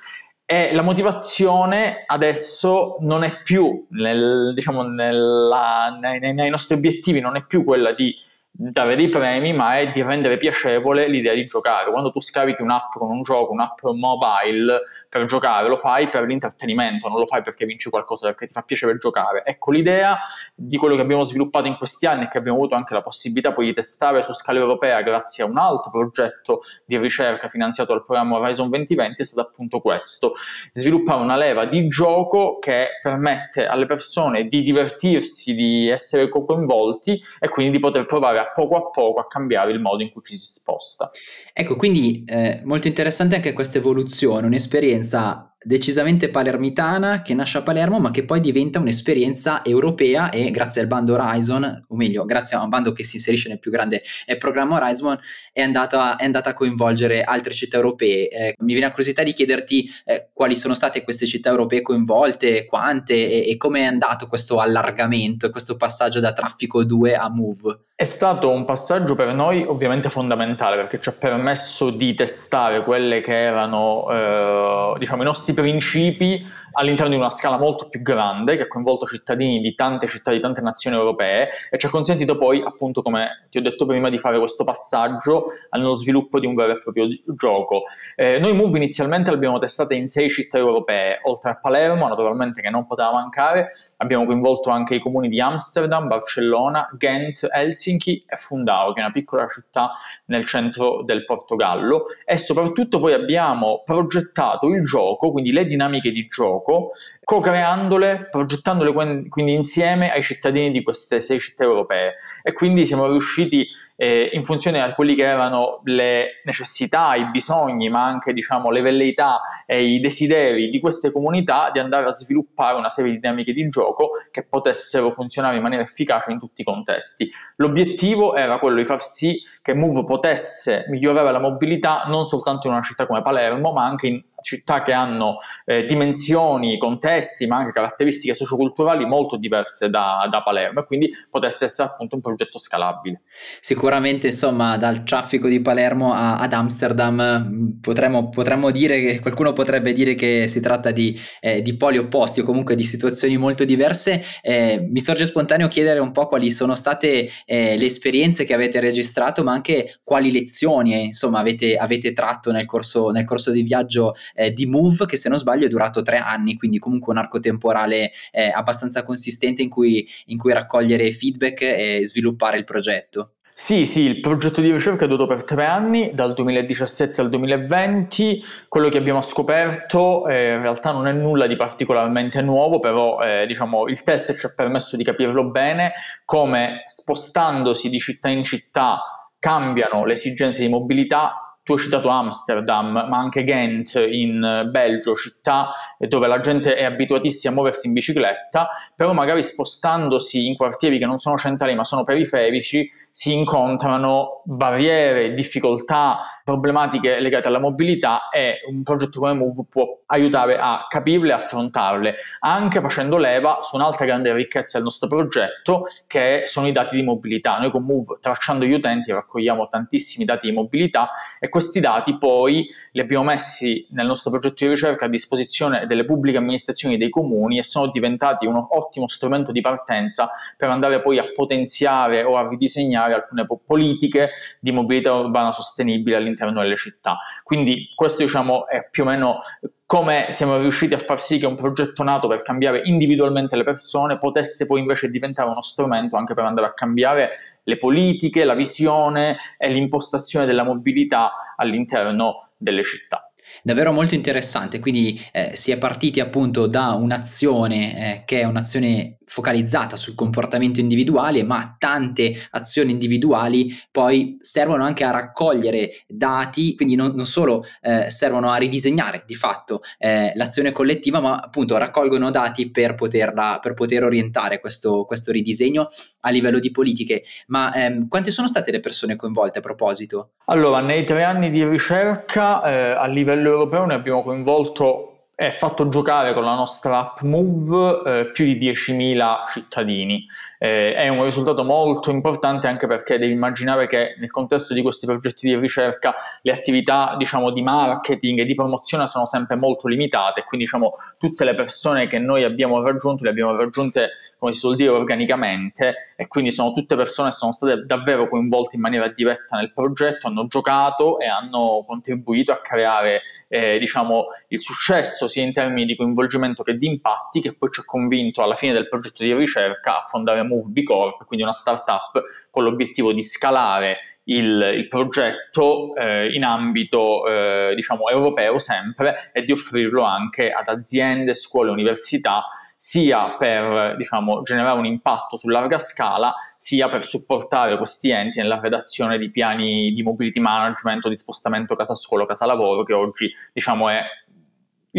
e 0.50 0.72
la 0.72 0.80
motivazione 0.80 2.04
adesso 2.06 2.96
non 3.00 3.22
è 3.22 3.42
più 3.42 3.86
nel, 3.90 4.52
diciamo, 4.54 4.82
nella, 4.82 5.98
nei, 6.00 6.32
nei, 6.32 6.48
nostri 6.48 6.74
obiettivi, 6.74 7.20
non 7.20 7.36
è 7.36 7.44
più 7.44 7.64
quella 7.64 7.92
di 7.92 8.16
dare 8.50 8.96
dei 8.96 9.08
premi, 9.08 9.52
ma 9.52 9.78
è 9.78 9.90
di 9.90 10.02
rendere 10.02 10.36
piacevole 10.36 11.06
l'idea 11.06 11.32
di 11.32 11.46
giocare. 11.46 11.90
Quando 11.92 12.10
tu 12.10 12.20
scarichi 12.20 12.60
un'app 12.62 12.90
con 12.92 13.08
un 13.08 13.22
gioco, 13.22 13.52
un'app 13.52 13.82
mobile 13.94 14.82
per 15.08 15.24
giocare, 15.26 15.68
lo 15.68 15.76
fai 15.76 16.08
per 16.08 16.24
l'intrattenimento, 16.24 17.08
non 17.08 17.18
lo 17.18 17.26
fai 17.26 17.42
perché 17.42 17.66
vinci 17.66 17.88
qualcosa, 17.88 18.26
perché 18.28 18.46
ti 18.46 18.52
fa 18.52 18.62
piacere 18.62 18.96
giocare. 18.96 19.44
Ecco 19.44 19.70
l'idea 19.70 20.18
di 20.54 20.76
quello 20.76 20.96
che 20.96 21.02
abbiamo 21.02 21.22
sviluppato 21.22 21.68
in 21.68 21.76
questi 21.76 22.06
anni 22.06 22.24
e 22.24 22.28
che 22.28 22.38
abbiamo 22.38 22.58
avuto 22.58 22.74
anche 22.74 22.94
la 22.94 23.02
possibilità 23.02 23.52
poi 23.52 23.66
di 23.66 23.72
testare 23.72 24.22
su 24.22 24.32
scala 24.32 24.58
europea 24.58 25.02
grazie 25.02 25.44
a 25.44 25.46
un 25.46 25.56
altro 25.56 25.90
progetto 25.90 26.60
di 26.84 26.98
ricerca 26.98 27.48
finanziato 27.48 27.92
dal 27.92 28.04
programma 28.04 28.38
Horizon 28.38 28.68
2020 28.68 29.22
è 29.22 29.24
stato 29.24 29.48
appunto 29.48 29.80
questo, 29.80 30.34
sviluppare 30.72 31.22
una 31.22 31.36
leva 31.36 31.64
di 31.64 31.86
gioco 31.86 32.58
che 32.58 32.88
permette 33.00 33.66
alle 33.66 33.86
persone 33.86 34.48
di 34.48 34.62
divertirsi, 34.62 35.54
di 35.54 35.88
essere 35.88 36.28
coinvolti 36.28 37.22
e 37.38 37.48
quindi 37.48 37.72
di 37.72 37.78
poter 37.78 38.04
provare 38.04 38.37
a 38.38 38.50
poco 38.52 38.76
a 38.76 38.90
poco 38.90 39.20
a 39.20 39.26
cambiare 39.26 39.72
il 39.72 39.80
modo 39.80 40.02
in 40.02 40.10
cui 40.10 40.22
ci 40.22 40.36
si 40.36 40.46
sposta. 40.46 41.10
Ecco, 41.52 41.76
quindi 41.76 42.24
eh, 42.26 42.60
molto 42.64 42.86
interessante 42.86 43.34
anche 43.34 43.52
questa 43.52 43.78
evoluzione, 43.78 44.46
un'esperienza 44.46 45.56
decisamente 45.60 46.28
palermitana 46.28 47.22
che 47.22 47.34
nasce 47.34 47.58
a 47.58 47.62
Palermo 47.62 47.98
ma 47.98 48.10
che 48.10 48.24
poi 48.24 48.40
diventa 48.40 48.78
un'esperienza 48.78 49.64
europea 49.64 50.30
e 50.30 50.50
grazie 50.50 50.80
al 50.80 50.86
bando 50.86 51.14
Horizon, 51.14 51.86
o 51.88 51.96
meglio 51.96 52.24
grazie 52.24 52.56
a 52.56 52.62
un 52.62 52.68
bando 52.68 52.92
che 52.92 53.04
si 53.04 53.16
inserisce 53.16 53.48
nel 53.48 53.58
più 53.58 53.70
grande 53.70 54.02
eh, 54.26 54.36
programma 54.36 54.76
Horizon, 54.76 55.18
è 55.52 55.62
andata, 55.62 56.16
è 56.16 56.24
andata, 56.24 56.50
a 56.50 56.54
coinvolgere 56.54 57.22
altre 57.22 57.52
città 57.52 57.76
europee. 57.76 58.28
Eh, 58.28 58.54
mi 58.60 58.72
viene 58.72 58.86
la 58.86 58.90
curiosità 58.90 59.22
di 59.22 59.32
chiederti 59.32 59.90
eh, 60.04 60.30
quali 60.32 60.54
sono 60.54 60.74
state 60.74 61.02
queste 61.02 61.26
città 61.26 61.50
europee 61.50 61.82
coinvolte, 61.82 62.64
quante 62.66 63.14
e, 63.14 63.50
e 63.50 63.56
come 63.56 63.80
è 63.80 63.84
andato 63.84 64.26
questo 64.28 64.58
allargamento 64.58 65.50
questo 65.50 65.76
passaggio 65.76 66.20
da 66.20 66.32
traffico 66.32 66.84
2 66.84 67.14
a 67.14 67.28
Move. 67.28 67.76
È 67.94 68.04
stato 68.04 68.50
un 68.50 68.64
passaggio 68.64 69.16
per 69.16 69.34
noi 69.34 69.64
ovviamente 69.64 70.08
fondamentale 70.08 70.76
perché 70.76 71.00
ci 71.00 71.08
ha 71.08 71.12
permesso 71.12 71.90
di 71.90 72.14
testare 72.14 72.84
quelle 72.84 73.20
che 73.20 73.42
erano 73.42 74.06
eh, 74.08 74.98
diciamo, 74.98 75.22
i 75.22 75.24
nostri 75.24 75.47
principi 75.54 76.46
all'interno 76.78 77.10
di 77.10 77.18
una 77.18 77.30
scala 77.30 77.58
molto 77.58 77.88
più 77.88 78.00
grande 78.02 78.56
che 78.56 78.62
ha 78.62 78.66
coinvolto 78.68 79.04
cittadini 79.04 79.60
di 79.60 79.74
tante 79.74 80.06
città, 80.06 80.30
di 80.30 80.40
tante 80.40 80.60
nazioni 80.60 80.96
europee 80.96 81.50
e 81.70 81.78
ci 81.78 81.86
ha 81.86 81.90
consentito 81.90 82.38
poi, 82.38 82.62
appunto, 82.64 83.02
come 83.02 83.46
ti 83.50 83.58
ho 83.58 83.62
detto 83.62 83.84
prima, 83.84 84.08
di 84.08 84.18
fare 84.18 84.38
questo 84.38 84.64
passaggio 84.64 85.44
nello 85.72 85.96
sviluppo 85.96 86.38
di 86.38 86.46
un 86.46 86.54
vero 86.54 86.72
e 86.72 86.76
proprio 86.76 87.06
gioco. 87.34 87.82
Eh, 88.14 88.38
noi 88.38 88.54
Move 88.54 88.76
inizialmente 88.78 89.30
l'abbiamo 89.30 89.58
testata 89.58 89.94
in 89.94 90.06
sei 90.06 90.30
città 90.30 90.56
europee, 90.56 91.20
oltre 91.24 91.50
a 91.50 91.56
Palermo, 91.56 92.06
naturalmente 92.08 92.62
che 92.62 92.70
non 92.70 92.86
poteva 92.86 93.12
mancare, 93.12 93.66
abbiamo 93.98 94.24
coinvolto 94.24 94.70
anche 94.70 94.94
i 94.94 95.00
comuni 95.00 95.28
di 95.28 95.40
Amsterdam, 95.40 96.06
Barcellona, 96.06 96.88
Ghent, 96.96 97.48
Helsinki 97.50 98.24
e 98.26 98.36
Fundao, 98.36 98.92
che 98.92 99.00
è 99.00 99.02
una 99.02 99.12
piccola 99.12 99.48
città 99.48 99.92
nel 100.26 100.46
centro 100.46 101.02
del 101.02 101.24
Portogallo 101.24 102.04
e 102.24 102.38
soprattutto 102.38 103.00
poi 103.00 103.14
abbiamo 103.14 103.82
progettato 103.84 104.68
il 104.68 104.84
gioco, 104.84 105.32
quindi 105.32 105.50
le 105.50 105.64
dinamiche 105.64 106.12
di 106.12 106.26
gioco, 106.28 106.67
poco 106.68 106.92
co-creandole, 107.28 108.28
progettandole 108.30 108.90
quindi 109.28 109.52
insieme 109.52 110.10
ai 110.10 110.22
cittadini 110.22 110.70
di 110.70 110.82
queste 110.82 111.20
sei 111.20 111.38
città 111.38 111.62
europee 111.62 112.14
e 112.42 112.54
quindi 112.54 112.86
siamo 112.86 113.06
riusciti 113.06 113.68
eh, 113.96 114.30
in 114.32 114.44
funzione 114.44 114.80
a 114.80 114.94
quelli 114.94 115.14
che 115.14 115.24
erano 115.24 115.80
le 115.84 116.40
necessità, 116.44 117.16
i 117.16 117.28
bisogni, 117.30 117.90
ma 117.90 118.02
anche 118.02 118.32
diciamo, 118.32 118.70
le 118.70 118.80
velleità 118.80 119.40
e 119.66 119.84
i 119.84 120.00
desideri 120.00 120.70
di 120.70 120.80
queste 120.80 121.12
comunità 121.12 121.70
di 121.70 121.80
andare 121.80 122.06
a 122.06 122.12
sviluppare 122.12 122.78
una 122.78 122.88
serie 122.88 123.10
di 123.10 123.18
dinamiche 123.18 123.52
di 123.52 123.68
gioco 123.68 124.12
che 124.30 124.44
potessero 124.44 125.10
funzionare 125.10 125.56
in 125.56 125.62
maniera 125.62 125.82
efficace 125.82 126.30
in 126.30 126.38
tutti 126.38 126.62
i 126.62 126.64
contesti. 126.64 127.30
L'obiettivo 127.56 128.36
era 128.36 128.58
quello 128.58 128.76
di 128.76 128.86
far 128.86 129.02
sì 129.02 129.38
che 129.60 129.74
Move 129.74 130.04
potesse 130.04 130.86
migliorare 130.88 131.30
la 131.30 131.40
mobilità 131.40 132.04
non 132.06 132.24
soltanto 132.24 132.68
in 132.68 132.72
una 132.72 132.82
città 132.82 133.06
come 133.06 133.20
Palermo, 133.20 133.72
ma 133.72 133.84
anche 133.84 134.06
in 134.06 134.22
città 134.40 134.82
che 134.82 134.92
hanno 134.92 135.38
eh, 135.64 135.84
dimensioni, 135.84 136.78
contesti, 136.78 137.17
ma 137.46 137.56
anche 137.56 137.72
caratteristiche 137.72 138.34
socioculturali 138.34 139.04
molto 139.06 139.36
diverse 139.36 139.88
da, 139.88 140.28
da, 140.30 140.42
Palermo 140.42 140.80
e 140.80 140.84
quindi 140.84 141.10
potesse 141.30 141.64
essere 141.64 141.88
appunto 141.88 142.16
un 142.16 142.20
progetto 142.20 142.58
scalabile. 142.58 143.22
Sicuramente, 143.60 144.28
insomma, 144.28 144.76
dal 144.76 145.02
traffico 145.04 145.48
di 145.48 145.60
Palermo 145.60 146.12
a, 146.12 146.38
ad 146.38 146.52
Amsterdam 146.52 147.78
potremmo, 147.80 148.28
potremmo, 148.28 148.70
dire 148.70 149.00
che 149.00 149.20
qualcuno 149.20 149.52
potrebbe 149.52 149.92
dire 149.92 150.14
che 150.14 150.46
si 150.48 150.60
tratta 150.60 150.90
di, 150.90 151.18
eh, 151.40 151.62
di 151.62 151.76
poli 151.76 151.98
opposti 151.98 152.40
o 152.40 152.44
comunque 152.44 152.74
di 152.74 152.84
situazioni 152.84 153.36
molto 153.36 153.64
diverse. 153.64 154.22
Eh, 154.42 154.86
mi 154.90 155.00
sorge 155.00 155.26
spontaneo 155.26 155.68
chiedere 155.68 156.00
un 156.00 156.12
po' 156.12 156.26
quali 156.26 156.50
sono 156.50 156.74
state 156.74 157.28
eh, 157.44 157.76
le 157.76 157.84
esperienze 157.84 158.44
che 158.44 158.54
avete 158.54 158.80
registrato, 158.80 159.42
ma 159.42 159.52
anche 159.52 160.00
quali 160.04 160.30
lezioni 160.30 160.94
eh, 160.94 160.98
insomma 160.98 161.38
avete, 161.38 161.76
avete 161.76 162.12
tratto 162.12 162.52
nel 162.52 162.66
corso, 162.66 163.10
nel 163.10 163.24
corso 163.24 163.50
di 163.50 163.62
viaggio 163.62 164.14
eh, 164.34 164.52
di 164.52 164.66
Move 164.66 165.06
che 165.06 165.16
se 165.16 165.28
non 165.28 165.38
sbaglio 165.38 165.66
è 165.66 165.68
durato 165.68 166.02
tre 166.02 166.18
anni, 166.18 166.56
quindi 166.56 166.78
comunque 167.08 167.12
un 167.12 167.18
arco 167.18 167.40
temporale 167.40 168.10
eh, 168.30 168.50
abbastanza 168.50 169.02
consistente 169.02 169.62
in 169.62 169.70
cui, 169.70 170.06
in 170.26 170.38
cui 170.38 170.52
raccogliere 170.52 171.10
feedback 171.12 171.62
e 171.62 172.00
sviluppare 172.04 172.58
il 172.58 172.64
progetto. 172.64 173.32
Sì, 173.58 173.86
sì, 173.86 174.02
il 174.02 174.20
progetto 174.20 174.60
di 174.60 174.70
ricerca 174.70 175.04
è 175.04 175.08
durato 175.08 175.26
per 175.26 175.42
tre 175.42 175.64
anni, 175.64 176.12
dal 176.14 176.32
2017 176.32 177.20
al 177.20 177.28
2020. 177.28 178.40
Quello 178.68 178.88
che 178.88 178.98
abbiamo 178.98 179.20
scoperto 179.20 180.28
eh, 180.28 180.52
in 180.52 180.62
realtà 180.62 180.92
non 180.92 181.08
è 181.08 181.12
nulla 181.12 181.48
di 181.48 181.56
particolarmente 181.56 182.40
nuovo, 182.40 182.78
però 182.78 183.20
eh, 183.20 183.46
diciamo, 183.48 183.88
il 183.88 184.00
test 184.04 184.38
ci 184.38 184.46
ha 184.46 184.52
permesso 184.54 184.96
di 184.96 185.02
capirlo 185.02 185.50
bene, 185.50 185.94
come 186.24 186.84
spostandosi 186.86 187.88
di 187.88 187.98
città 187.98 188.28
in 188.28 188.44
città 188.44 189.00
cambiano 189.40 190.04
le 190.04 190.12
esigenze 190.12 190.62
di 190.62 190.68
mobilità 190.68 191.47
tu 191.68 191.74
hai 191.74 191.78
citato 191.80 192.08
Amsterdam, 192.08 193.04
ma 193.10 193.18
anche 193.18 193.44
Ghent 193.44 193.94
in 194.10 194.68
Belgio, 194.70 195.14
città 195.14 195.68
dove 195.98 196.26
la 196.26 196.40
gente 196.40 196.74
è 196.74 196.84
abituatissima 196.84 197.52
a 197.52 197.54
muoversi 197.54 197.88
in 197.88 197.92
bicicletta, 197.92 198.70
però 198.96 199.12
magari 199.12 199.42
spostandosi 199.42 200.46
in 200.46 200.56
quartieri 200.56 200.98
che 200.98 201.04
non 201.04 201.18
sono 201.18 201.36
centrali 201.36 201.74
ma 201.74 201.84
sono 201.84 202.04
periferici, 202.04 202.90
si 203.10 203.34
incontrano 203.34 204.37
barriere, 204.54 205.34
difficoltà, 205.34 206.40
problematiche 206.42 207.20
legate 207.20 207.48
alla 207.48 207.58
mobilità 207.58 208.30
e 208.30 208.60
un 208.66 208.82
progetto 208.82 209.20
come 209.20 209.34
Move 209.34 209.66
può 209.68 210.00
aiutare 210.06 210.56
a 210.56 210.86
capirle 210.88 211.28
e 211.28 211.34
affrontarle, 211.34 212.14
anche 212.40 212.80
facendo 212.80 213.18
leva 213.18 213.58
su 213.60 213.76
un'altra 213.76 214.06
grande 214.06 214.32
ricchezza 214.32 214.78
del 214.78 214.84
nostro 214.84 215.06
progetto 215.06 215.82
che 216.06 216.44
sono 216.46 216.66
i 216.66 216.72
dati 216.72 216.96
di 216.96 217.02
mobilità. 217.02 217.58
Noi 217.58 217.70
con 217.70 217.84
Move, 217.84 218.16
tracciando 218.22 218.64
gli 218.64 218.72
utenti, 218.72 219.12
raccogliamo 219.12 219.68
tantissimi 219.68 220.24
dati 220.24 220.48
di 220.48 220.54
mobilità 220.54 221.10
e 221.38 221.50
questi 221.50 221.80
dati 221.80 222.16
poi 222.16 222.66
li 222.92 223.00
abbiamo 223.00 223.24
messi 223.24 223.86
nel 223.90 224.06
nostro 224.06 224.30
progetto 224.30 224.64
di 224.64 224.70
ricerca 224.70 225.04
a 225.04 225.08
disposizione 225.08 225.86
delle 225.86 226.06
pubbliche 226.06 226.38
amministrazioni 226.38 226.96
dei 226.96 227.10
comuni 227.10 227.58
e 227.58 227.62
sono 227.62 227.90
diventati 227.90 228.46
un 228.46 228.56
ottimo 228.56 229.08
strumento 229.08 229.52
di 229.52 229.60
partenza 229.60 230.30
per 230.56 230.70
andare 230.70 231.02
poi 231.02 231.18
a 231.18 231.30
potenziare 231.34 232.22
o 232.22 232.38
a 232.38 232.48
ridisegnare 232.48 233.12
alcune 233.12 233.46
politiche 233.66 234.30
di 234.60 234.72
mobilità 234.72 235.14
urbana 235.14 235.52
sostenibile 235.52 236.16
all'interno 236.16 236.60
delle 236.60 236.76
città. 236.76 237.18
Quindi 237.42 237.92
questo 237.94 238.22
diciamo 238.22 238.66
è 238.68 238.88
più 238.90 239.04
o 239.04 239.06
meno 239.06 239.40
come 239.86 240.26
siamo 240.30 240.58
riusciti 240.58 240.92
a 240.92 240.98
far 240.98 241.18
sì 241.18 241.38
che 241.38 241.46
un 241.46 241.54
progetto 241.54 242.02
nato 242.02 242.28
per 242.28 242.42
cambiare 242.42 242.82
individualmente 242.84 243.56
le 243.56 243.64
persone 243.64 244.18
potesse 244.18 244.66
poi 244.66 244.80
invece 244.80 245.08
diventare 245.08 245.48
uno 245.48 245.62
strumento 245.62 246.16
anche 246.16 246.34
per 246.34 246.44
andare 246.44 246.66
a 246.66 246.74
cambiare 246.74 247.36
le 247.62 247.78
politiche, 247.78 248.44
la 248.44 248.54
visione 248.54 249.38
e 249.56 249.70
l'impostazione 249.70 250.44
della 250.44 250.62
mobilità 250.62 251.54
all'interno 251.56 252.48
delle 252.58 252.84
città 252.84 253.27
davvero 253.62 253.92
molto 253.92 254.14
interessante. 254.14 254.78
Quindi 254.78 255.20
eh, 255.32 255.50
si 255.54 255.70
è 255.70 255.78
partiti 255.78 256.20
appunto 256.20 256.66
da 256.66 256.92
un'azione 256.92 258.20
eh, 258.20 258.24
che 258.24 258.40
è 258.40 258.44
un'azione 258.44 259.18
focalizzata 259.28 259.96
sul 259.96 260.14
comportamento 260.14 260.80
individuale, 260.80 261.42
ma 261.44 261.76
tante 261.78 262.34
azioni 262.50 262.90
individuali 262.90 263.68
poi 263.90 264.38
servono 264.40 264.84
anche 264.84 265.04
a 265.04 265.10
raccogliere 265.10 265.90
dati, 266.08 266.74
quindi 266.74 266.94
non, 266.94 267.12
non 267.14 267.26
solo 267.26 267.62
eh, 267.82 268.10
servono 268.10 268.50
a 268.50 268.56
ridisegnare 268.56 269.22
di 269.26 269.34
fatto 269.34 269.80
eh, 269.98 270.32
l'azione 270.34 270.72
collettiva, 270.72 271.20
ma 271.20 271.36
appunto 271.36 271.76
raccolgono 271.76 272.30
dati 272.30 272.70
per, 272.70 272.94
poterla, 272.94 273.58
per 273.60 273.74
poter 273.74 274.02
orientare 274.02 274.60
questo, 274.60 275.04
questo 275.04 275.30
ridisegno 275.30 275.86
a 276.20 276.30
livello 276.30 276.58
di 276.58 276.70
politiche. 276.70 277.22
Ma 277.48 277.72
ehm, 277.74 278.08
quante 278.08 278.30
sono 278.30 278.48
state 278.48 278.70
le 278.70 278.80
persone 278.80 279.14
coinvolte 279.14 279.58
a 279.58 279.62
proposito? 279.62 280.30
Allora, 280.46 280.80
nei 280.80 281.04
tre 281.04 281.24
anni 281.24 281.50
di 281.50 281.62
ricerca 281.66 282.62
eh, 282.62 282.90
a 282.92 283.06
livello 283.06 283.37
europeo 283.46 283.86
ne 283.86 283.94
abbiamo 283.94 284.22
coinvolto 284.22 285.07
è 285.38 285.52
fatto 285.52 285.88
giocare 285.88 286.34
con 286.34 286.42
la 286.42 286.56
nostra 286.56 286.98
app 286.98 287.20
Move 287.20 288.02
eh, 288.04 288.30
più 288.32 288.44
di 288.44 288.58
10.000 288.58 289.48
cittadini. 289.52 290.26
Eh, 290.58 290.94
è 290.94 291.06
un 291.06 291.22
risultato 291.22 291.62
molto 291.62 292.10
importante 292.10 292.66
anche 292.66 292.88
perché 292.88 293.18
devi 293.18 293.34
immaginare 293.34 293.86
che 293.86 294.16
nel 294.18 294.32
contesto 294.32 294.74
di 294.74 294.82
questi 294.82 295.06
progetti 295.06 295.46
di 295.46 295.56
ricerca 295.56 296.12
le 296.42 296.50
attività 296.50 297.14
diciamo, 297.16 297.52
di 297.52 297.62
marketing 297.62 298.40
e 298.40 298.44
di 298.44 298.56
promozione 298.56 299.06
sono 299.06 299.26
sempre 299.26 299.54
molto 299.54 299.86
limitate, 299.86 300.42
quindi 300.42 300.66
diciamo, 300.66 300.90
tutte 301.20 301.44
le 301.44 301.54
persone 301.54 302.08
che 302.08 302.18
noi 302.18 302.42
abbiamo 302.42 302.82
raggiunto 302.82 303.22
le 303.22 303.30
abbiamo 303.30 303.54
raggiunte, 303.54 304.14
come 304.40 304.52
si 304.52 304.58
suol 304.58 304.74
dire, 304.74 304.90
organicamente 304.90 306.14
e 306.16 306.26
quindi 306.26 306.50
sono 306.50 306.72
tutte 306.72 306.96
persone 306.96 307.28
che 307.28 307.36
sono 307.36 307.52
state 307.52 307.84
davvero 307.86 308.28
coinvolte 308.28 308.74
in 308.74 308.82
maniera 308.82 309.06
diretta 309.06 309.56
nel 309.56 309.72
progetto, 309.72 310.26
hanno 310.26 310.48
giocato 310.48 311.20
e 311.20 311.28
hanno 311.28 311.84
contribuito 311.86 312.50
a 312.50 312.60
creare 312.60 313.22
eh, 313.46 313.78
diciamo, 313.78 314.24
il 314.48 314.60
successo 314.60 315.26
sia 315.28 315.44
in 315.44 315.52
termini 315.52 315.86
di 315.86 315.94
coinvolgimento 315.94 316.62
che 316.62 316.76
di 316.76 316.86
impatti, 316.86 317.40
che 317.40 317.54
poi 317.54 317.70
ci 317.70 317.80
ha 317.80 317.84
convinto 317.84 318.42
alla 318.42 318.56
fine 318.56 318.72
del 318.72 318.88
progetto 318.88 319.22
di 319.22 319.32
ricerca 319.34 319.98
a 319.98 320.02
fondare 320.02 320.42
Move 320.42 320.70
B 320.70 320.82
Corp, 320.82 321.24
quindi 321.24 321.44
una 321.44 321.54
startup 321.54 322.22
con 322.50 322.64
l'obiettivo 322.64 323.12
di 323.12 323.22
scalare 323.22 323.98
il, 324.24 324.74
il 324.76 324.88
progetto 324.88 325.94
eh, 325.94 326.32
in 326.34 326.44
ambito 326.44 327.26
eh, 327.26 327.72
diciamo 327.74 328.08
europeo 328.08 328.58
sempre 328.58 329.30
e 329.32 329.42
di 329.42 329.52
offrirlo 329.52 330.02
anche 330.02 330.50
ad 330.50 330.68
aziende, 330.68 331.34
scuole, 331.34 331.70
università 331.70 332.44
sia 332.80 333.36
per 333.36 333.96
diciamo, 333.96 334.42
generare 334.42 334.78
un 334.78 334.86
impatto 334.86 335.36
su 335.36 335.48
larga 335.48 335.80
scala, 335.80 336.32
sia 336.56 336.88
per 336.88 337.02
supportare 337.02 337.76
questi 337.76 338.10
enti 338.10 338.38
nella 338.38 338.60
redazione 338.60 339.18
di 339.18 339.32
piani 339.32 339.92
di 339.92 340.02
mobility 340.04 340.38
management 340.38 341.04
o 341.04 341.08
di 341.08 341.16
spostamento 341.16 341.74
casa-scuola, 341.74 342.24
casa-lavoro, 342.24 342.84
che 342.84 342.92
oggi 342.92 343.32
diciamo, 343.52 343.88
è 343.88 344.00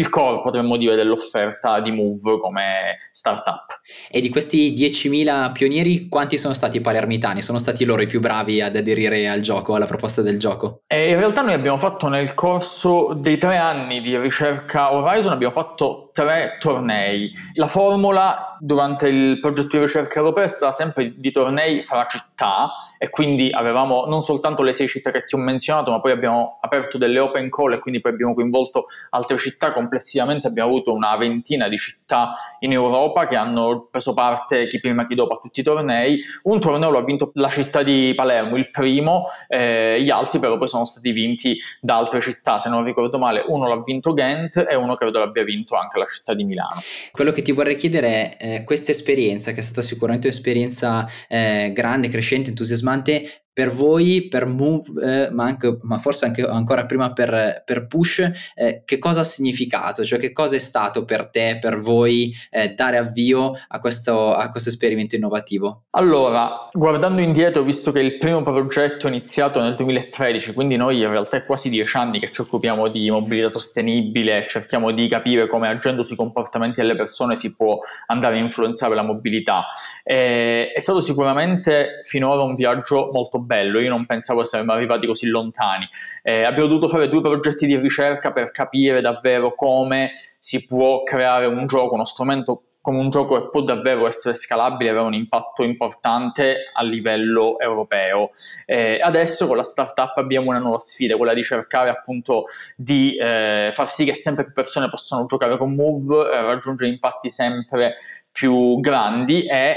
il 0.00 0.08
core, 0.08 0.40
potremmo 0.40 0.76
dire, 0.76 0.96
dell'offerta 0.96 1.78
di 1.80 1.92
Move 1.92 2.40
come 2.40 3.08
startup. 3.12 3.80
E 4.10 4.20
di 4.20 4.30
questi 4.30 4.72
10.000 4.72 5.52
pionieri, 5.52 6.08
quanti 6.08 6.38
sono 6.38 6.54
stati 6.54 6.80
palermitani? 6.80 7.42
Sono 7.42 7.58
stati 7.58 7.84
loro 7.84 8.00
i 8.00 8.06
più 8.06 8.18
bravi 8.18 8.62
ad 8.62 8.76
aderire 8.76 9.28
al 9.28 9.40
gioco, 9.40 9.74
alla 9.74 9.84
proposta 9.84 10.22
del 10.22 10.38
gioco? 10.38 10.82
E 10.86 11.10
in 11.10 11.16
realtà 11.16 11.42
noi 11.42 11.52
abbiamo 11.52 11.76
fatto 11.76 12.08
nel 12.08 12.34
corso 12.34 13.12
dei 13.14 13.36
tre 13.36 13.58
anni 13.58 14.00
di 14.00 14.16
ricerca 14.18 14.94
Horizon, 14.94 15.32
abbiamo 15.32 15.52
fatto 15.52 16.09
tre 16.12 16.56
tornei. 16.58 17.32
La 17.54 17.68
formula 17.68 18.56
durante 18.60 19.08
il 19.08 19.40
progetto 19.40 19.76
di 19.76 19.84
ricerca 19.84 20.18
europea 20.18 20.44
è 20.44 20.48
stata 20.48 20.72
sempre 20.72 21.14
di 21.16 21.30
tornei 21.30 21.82
fra 21.82 22.06
città 22.06 22.72
e 22.98 23.08
quindi 23.08 23.50
avevamo 23.50 24.04
non 24.06 24.20
soltanto 24.20 24.62
le 24.62 24.72
sei 24.72 24.86
città 24.86 25.10
che 25.10 25.24
ti 25.24 25.34
ho 25.34 25.38
menzionato, 25.38 25.90
ma 25.90 26.00
poi 26.00 26.12
abbiamo 26.12 26.58
aperto 26.60 26.98
delle 26.98 27.18
open 27.18 27.48
call 27.48 27.72
e 27.72 27.78
quindi 27.78 28.00
poi 28.00 28.12
abbiamo 28.12 28.34
coinvolto 28.34 28.86
altre 29.10 29.38
città. 29.38 29.72
Complessivamente 29.72 30.46
abbiamo 30.46 30.70
avuto 30.70 30.92
una 30.92 31.16
ventina 31.16 31.68
di 31.68 31.78
città 31.78 32.34
in 32.60 32.72
Europa 32.72 33.26
che 33.26 33.36
hanno 33.36 33.88
preso 33.90 34.14
parte 34.14 34.66
chi 34.66 34.80
prima 34.80 35.04
chi 35.04 35.14
dopo 35.14 35.34
a 35.34 35.40
tutti 35.40 35.60
i 35.60 35.62
tornei. 35.62 36.20
Un 36.42 36.60
torneo 36.60 36.90
lo 36.90 36.98
ha 36.98 37.04
vinto 37.04 37.30
la 37.34 37.48
città 37.48 37.82
di 37.82 38.12
Palermo, 38.14 38.56
il 38.56 38.70
primo, 38.70 39.28
eh, 39.48 40.00
gli 40.02 40.10
altri 40.10 40.38
però 40.38 40.58
poi 40.58 40.68
sono 40.68 40.84
stati 40.84 41.12
vinti 41.12 41.58
da 41.80 41.96
altre 41.96 42.20
città, 42.20 42.58
se 42.58 42.68
non 42.68 42.84
ricordo 42.84 43.18
male, 43.18 43.44
uno 43.46 43.68
l'ha 43.68 43.80
vinto 43.82 44.12
Ghent 44.12 44.66
e 44.68 44.74
uno 44.74 44.96
credo 44.96 45.18
l'abbia 45.18 45.44
vinto 45.44 45.76
anche 45.76 45.98
la 45.98 46.06
città 46.10 46.34
di 46.34 46.44
Milano. 46.44 46.82
Quello 47.10 47.32
che 47.32 47.42
ti 47.42 47.52
vorrei 47.52 47.76
chiedere 47.76 48.36
è 48.36 48.54
eh, 48.54 48.64
questa 48.64 48.90
esperienza, 48.90 49.52
che 49.52 49.60
è 49.60 49.62
stata 49.62 49.82
sicuramente 49.82 50.26
un'esperienza 50.28 51.06
eh, 51.28 51.72
grande, 51.74 52.08
crescente, 52.08 52.50
entusiasmante, 52.50 53.44
per 53.60 53.72
voi, 53.72 54.26
per 54.26 54.46
Move, 54.46 55.26
eh, 55.26 55.30
ma, 55.32 55.44
anche, 55.44 55.76
ma, 55.82 55.98
forse 55.98 56.24
anche 56.24 56.40
ancora 56.40 56.86
prima 56.86 57.12
per, 57.12 57.62
per 57.62 57.86
Push, 57.88 58.52
eh, 58.54 58.80
che 58.86 58.98
cosa 58.98 59.20
ha 59.20 59.24
significato? 59.24 60.02
Cioè 60.02 60.18
che 60.18 60.32
cosa 60.32 60.56
è 60.56 60.58
stato 60.58 61.04
per 61.04 61.28
te, 61.28 61.58
per 61.60 61.78
voi, 61.78 62.34
eh, 62.48 62.70
dare 62.70 62.96
avvio 62.96 63.52
a 63.68 63.78
questo, 63.78 64.32
a 64.32 64.50
questo 64.50 64.70
esperimento 64.70 65.14
innovativo? 65.14 65.82
Allora, 65.90 66.70
guardando 66.72 67.20
indietro, 67.20 67.62
visto 67.62 67.92
che 67.92 68.00
il 68.00 68.16
primo 68.16 68.42
progetto 68.42 69.08
è 69.08 69.10
iniziato 69.10 69.60
nel 69.60 69.74
2013, 69.74 70.54
quindi 70.54 70.76
noi 70.76 71.02
in 71.02 71.10
realtà 71.10 71.36
è 71.36 71.44
quasi 71.44 71.68
dieci 71.68 71.98
anni 71.98 72.18
che 72.18 72.32
ci 72.32 72.40
occupiamo 72.40 72.88
di 72.88 73.10
mobilità 73.10 73.50
sostenibile, 73.50 74.46
cerchiamo 74.48 74.90
di 74.90 75.06
capire 75.06 75.46
come 75.46 75.68
agendo 75.68 76.02
sui 76.02 76.16
comportamenti 76.16 76.80
delle 76.80 76.96
persone 76.96 77.36
si 77.36 77.54
può 77.54 77.78
andare 78.06 78.36
a 78.36 78.38
influenzare 78.38 78.94
la 78.94 79.02
mobilità. 79.02 79.66
Eh, 80.02 80.72
è 80.72 80.80
stato 80.80 81.02
sicuramente 81.02 82.00
finora 82.04 82.40
un 82.40 82.54
viaggio 82.54 83.10
molto 83.12 83.38
io 83.58 83.88
non 83.88 84.06
pensavo 84.06 84.44
saremmo 84.44 84.72
arrivati 84.72 85.06
così 85.06 85.26
lontani. 85.28 85.88
Eh, 86.22 86.44
abbiamo 86.44 86.68
dovuto 86.68 86.88
fare 86.88 87.08
due 87.08 87.20
progetti 87.20 87.66
di 87.66 87.76
ricerca 87.76 88.32
per 88.32 88.50
capire 88.50 89.00
davvero 89.00 89.52
come 89.52 90.12
si 90.38 90.66
può 90.66 91.02
creare 91.02 91.46
un 91.46 91.66
gioco, 91.66 91.94
uno 91.94 92.04
strumento 92.04 92.62
come 92.80 92.98
un 92.98 93.10
gioco 93.10 93.40
che 93.40 93.48
può 93.50 93.60
davvero 93.60 94.06
essere 94.06 94.34
scalabile 94.34 94.88
e 94.88 94.92
avere 94.92 95.06
un 95.06 95.14
impatto 95.14 95.62
importante 95.62 96.70
a 96.72 96.82
livello 96.82 97.58
europeo. 97.58 98.30
Eh, 98.64 98.98
adesso 99.02 99.46
con 99.46 99.56
la 99.56 99.64
startup 99.64 100.16
abbiamo 100.16 100.48
una 100.48 100.58
nuova 100.58 100.78
sfida, 100.78 101.16
quella 101.16 101.34
di 101.34 101.42
cercare 101.42 101.90
appunto 101.90 102.44
di 102.74 103.16
eh, 103.16 103.70
far 103.72 103.88
sì 103.88 104.04
che 104.04 104.14
sempre 104.14 104.44
più 104.44 104.54
persone 104.54 104.88
possano 104.88 105.26
giocare 105.26 105.58
con 105.58 105.74
Move, 105.74 106.30
eh, 106.30 106.40
raggiungere 106.40 106.90
impatti 106.90 107.28
sempre 107.28 107.96
più 108.32 108.80
grandi 108.80 109.44
e 109.46 109.76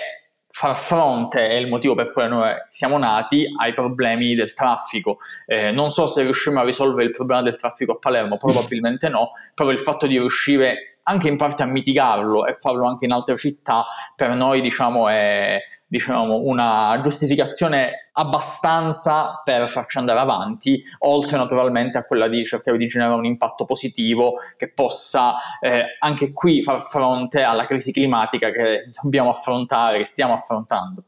far 0.56 0.78
fronte, 0.78 1.50
è 1.50 1.56
il 1.56 1.68
motivo 1.68 1.96
per 1.96 2.14
cui 2.14 2.28
noi 2.28 2.54
siamo 2.70 3.00
nati, 3.00 3.48
ai 3.60 3.74
problemi 3.74 4.36
del 4.36 4.54
traffico. 4.54 5.18
Eh, 5.48 5.72
non 5.72 5.92
so 5.92 6.06
se 6.06 6.22
riusciremo 6.22 6.62
a 6.62 6.64
risolvere 6.64 7.08
il 7.08 7.12
problema 7.12 7.42
del 7.42 7.58
traffico 7.58 7.94
a 7.94 7.98
Palermo, 7.98 8.38
probabilmente 8.38 9.10
no, 9.10 9.32
però 9.56 9.72
il 9.72 9.80
fatto 9.80 10.06
di 10.06 10.20
riuscire 10.20 11.00
anche 11.04 11.28
in 11.28 11.38
parte 11.38 11.64
a 11.64 11.66
mitigarlo 11.66 12.46
e 12.46 12.54
farlo 12.54 12.86
anche 12.86 13.06
in 13.06 13.14
altre 13.14 13.36
città, 13.36 13.84
per 14.16 14.36
noi 14.36 14.62
diciamo 14.62 15.10
è 15.10 15.60
diciamo, 15.94 16.40
una 16.40 16.98
giustificazione 17.04 18.10
abbastanza 18.14 19.44
per 19.44 19.70
farci 19.70 20.00
andare 20.00 20.20
avanti, 20.20 20.82
oltre 21.00 21.38
naturalmente 21.38 22.00
a 22.00 22.04
quella 22.04 22.28
di 22.28 22.44
cercare 22.46 22.80
di 22.80 22.88
generare 22.88 23.16
un 23.16 23.26
impatto 23.26 23.64
positivo 23.66 24.34
che 24.58 24.72
possa 24.72 25.36
eh, 25.62 25.84
anche 26.00 26.32
qui 26.32 26.64
far 26.64 26.82
fronte 26.82 27.44
alla 27.44 27.68
crisi 27.68 27.92
climatica 27.92 28.50
che 28.50 28.90
dobbiamo 29.04 29.30
affrontare, 29.30 30.00
che 30.00 30.06
stiamo 30.06 30.34
affrontando. 30.34 31.04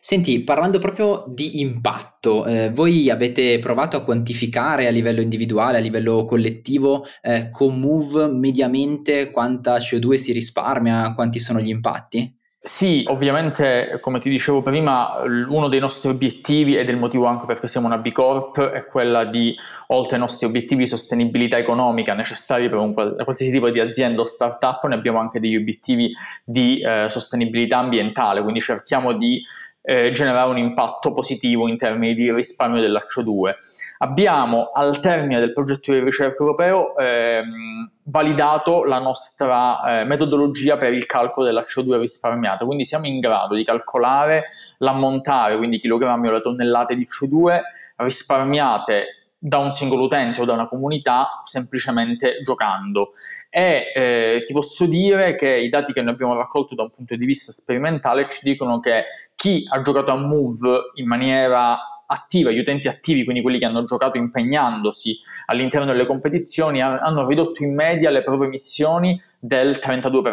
Senti, 0.00 0.42
parlando 0.42 0.80
proprio 0.80 1.24
di 1.28 1.60
impatto, 1.60 2.46
eh, 2.46 2.70
voi 2.70 3.08
avete 3.10 3.60
provato 3.60 3.96
a 3.96 4.02
quantificare 4.02 4.88
a 4.88 4.90
livello 4.90 5.20
individuale, 5.20 5.78
a 5.78 5.80
livello 5.80 6.24
collettivo, 6.24 7.04
eh, 7.22 7.50
con 7.50 7.78
Move 7.78 8.26
mediamente 8.26 9.30
quanta 9.30 9.76
CO2 9.76 10.14
si 10.14 10.32
risparmia, 10.32 11.14
quanti 11.14 11.38
sono 11.38 11.60
gli 11.60 11.68
impatti? 11.68 12.35
Sì, 12.66 13.04
ovviamente, 13.06 13.98
come 14.00 14.18
ti 14.18 14.28
dicevo 14.28 14.60
prima, 14.60 15.20
uno 15.22 15.68
dei 15.68 15.78
nostri 15.78 16.10
obiettivi 16.10 16.76
ed 16.76 16.88
è 16.88 16.90
il 16.90 16.96
motivo 16.96 17.26
anche 17.26 17.46
perché 17.46 17.68
siamo 17.68 17.86
una 17.86 17.98
B 17.98 18.10
Corp 18.10 18.60
è 18.60 18.84
quella 18.86 19.24
di, 19.24 19.54
oltre 19.88 20.14
ai 20.16 20.20
nostri 20.20 20.46
obiettivi 20.46 20.82
di 20.82 20.88
sostenibilità 20.88 21.58
economica 21.58 22.12
necessari 22.12 22.68
per 22.68 22.78
un 22.78 22.92
qualsiasi 22.92 23.52
tipo 23.52 23.70
di 23.70 23.78
azienda 23.78 24.22
o 24.22 24.26
startup, 24.26 24.84
ne 24.86 24.96
abbiamo 24.96 25.20
anche 25.20 25.38
degli 25.38 25.54
obiettivi 25.54 26.10
di 26.42 26.80
eh, 26.80 27.08
sostenibilità 27.08 27.78
ambientale, 27.78 28.42
quindi 28.42 28.60
cerchiamo 28.60 29.12
di 29.12 29.40
eh, 29.88 30.10
generare 30.10 30.50
un 30.50 30.58
impatto 30.58 31.12
positivo 31.12 31.68
in 31.68 31.76
termini 31.76 32.14
di 32.14 32.32
risparmio 32.32 32.80
dell'HO2. 32.80 33.54
Abbiamo 33.98 34.70
al 34.74 34.98
termine 34.98 35.38
del 35.38 35.52
progetto 35.52 35.92
di 35.92 36.00
ricerca 36.00 36.42
europeo 36.42 36.96
ehm, 36.96 37.86
validato 38.02 38.82
la 38.82 38.98
nostra 38.98 40.00
eh, 40.00 40.04
metodologia 40.04 40.76
per 40.76 40.92
il 40.92 41.06
calcolo 41.06 41.46
dell'HO2 41.46 42.00
risparmiato, 42.00 42.66
quindi 42.66 42.84
siamo 42.84 43.06
in 43.06 43.20
grado 43.20 43.54
di 43.54 43.62
calcolare 43.62 44.46
l'ammontare, 44.78 45.56
quindi 45.56 45.78
chilogrammi 45.78 46.26
o 46.26 46.32
le 46.32 46.40
tonnellate 46.40 46.96
di 46.96 47.06
CO2 47.06 47.60
risparmiate 47.98 49.25
da 49.38 49.58
un 49.58 49.70
singolo 49.70 50.04
utente 50.04 50.40
o 50.40 50.44
da 50.44 50.54
una 50.54 50.66
comunità 50.66 51.42
semplicemente 51.44 52.40
giocando. 52.42 53.10
E 53.50 53.92
eh, 53.94 54.42
ti 54.44 54.52
posso 54.52 54.86
dire 54.86 55.34
che 55.34 55.56
i 55.56 55.68
dati 55.68 55.92
che 55.92 56.02
noi 56.02 56.14
abbiamo 56.14 56.34
raccolto 56.34 56.74
da 56.74 56.82
un 56.82 56.90
punto 56.90 57.14
di 57.16 57.24
vista 57.24 57.52
sperimentale 57.52 58.28
ci 58.28 58.40
dicono 58.42 58.80
che 58.80 59.04
chi 59.34 59.64
ha 59.68 59.80
giocato 59.82 60.10
a 60.10 60.16
Move 60.16 60.92
in 60.94 61.06
maniera 61.06 61.78
attiva, 62.06 62.50
gli 62.50 62.58
utenti 62.58 62.88
attivi, 62.88 63.24
quindi 63.24 63.42
quelli 63.42 63.58
che 63.58 63.64
hanno 63.64 63.84
giocato 63.84 64.16
impegnandosi 64.16 65.18
all'interno 65.46 65.86
delle 65.86 66.06
competizioni, 66.06 66.80
hanno 66.80 67.26
ridotto 67.26 67.64
in 67.64 67.74
media 67.74 68.10
le 68.10 68.22
proprie 68.22 68.48
emissioni 68.48 69.20
del 69.38 69.78
32%. 69.82 70.32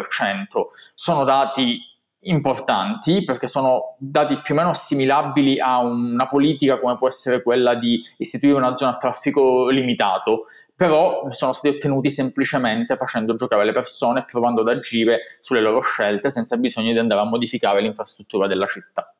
Sono 0.94 1.24
dati 1.24 1.80
importanti 2.24 3.22
perché 3.24 3.46
sono 3.46 3.96
dati 3.98 4.40
più 4.40 4.54
o 4.54 4.56
meno 4.56 4.70
assimilabili 4.70 5.60
a 5.60 5.78
una 5.78 6.26
politica 6.26 6.78
come 6.78 6.96
può 6.96 7.08
essere 7.08 7.42
quella 7.42 7.74
di 7.74 8.00
istituire 8.18 8.56
una 8.56 8.76
zona 8.76 8.92
a 8.92 8.96
traffico 8.96 9.68
limitato, 9.68 10.44
però 10.74 11.28
sono 11.30 11.52
stati 11.52 11.76
ottenuti 11.76 12.10
semplicemente 12.10 12.96
facendo 12.96 13.34
giocare 13.34 13.64
le 13.64 13.72
persone 13.72 14.20
e 14.20 14.24
provando 14.24 14.60
ad 14.60 14.68
agire 14.68 15.20
sulle 15.40 15.60
loro 15.60 15.80
scelte 15.80 16.30
senza 16.30 16.56
bisogno 16.56 16.92
di 16.92 16.98
andare 16.98 17.20
a 17.20 17.24
modificare 17.24 17.80
l'infrastruttura 17.80 18.46
della 18.46 18.66
città. 18.66 19.14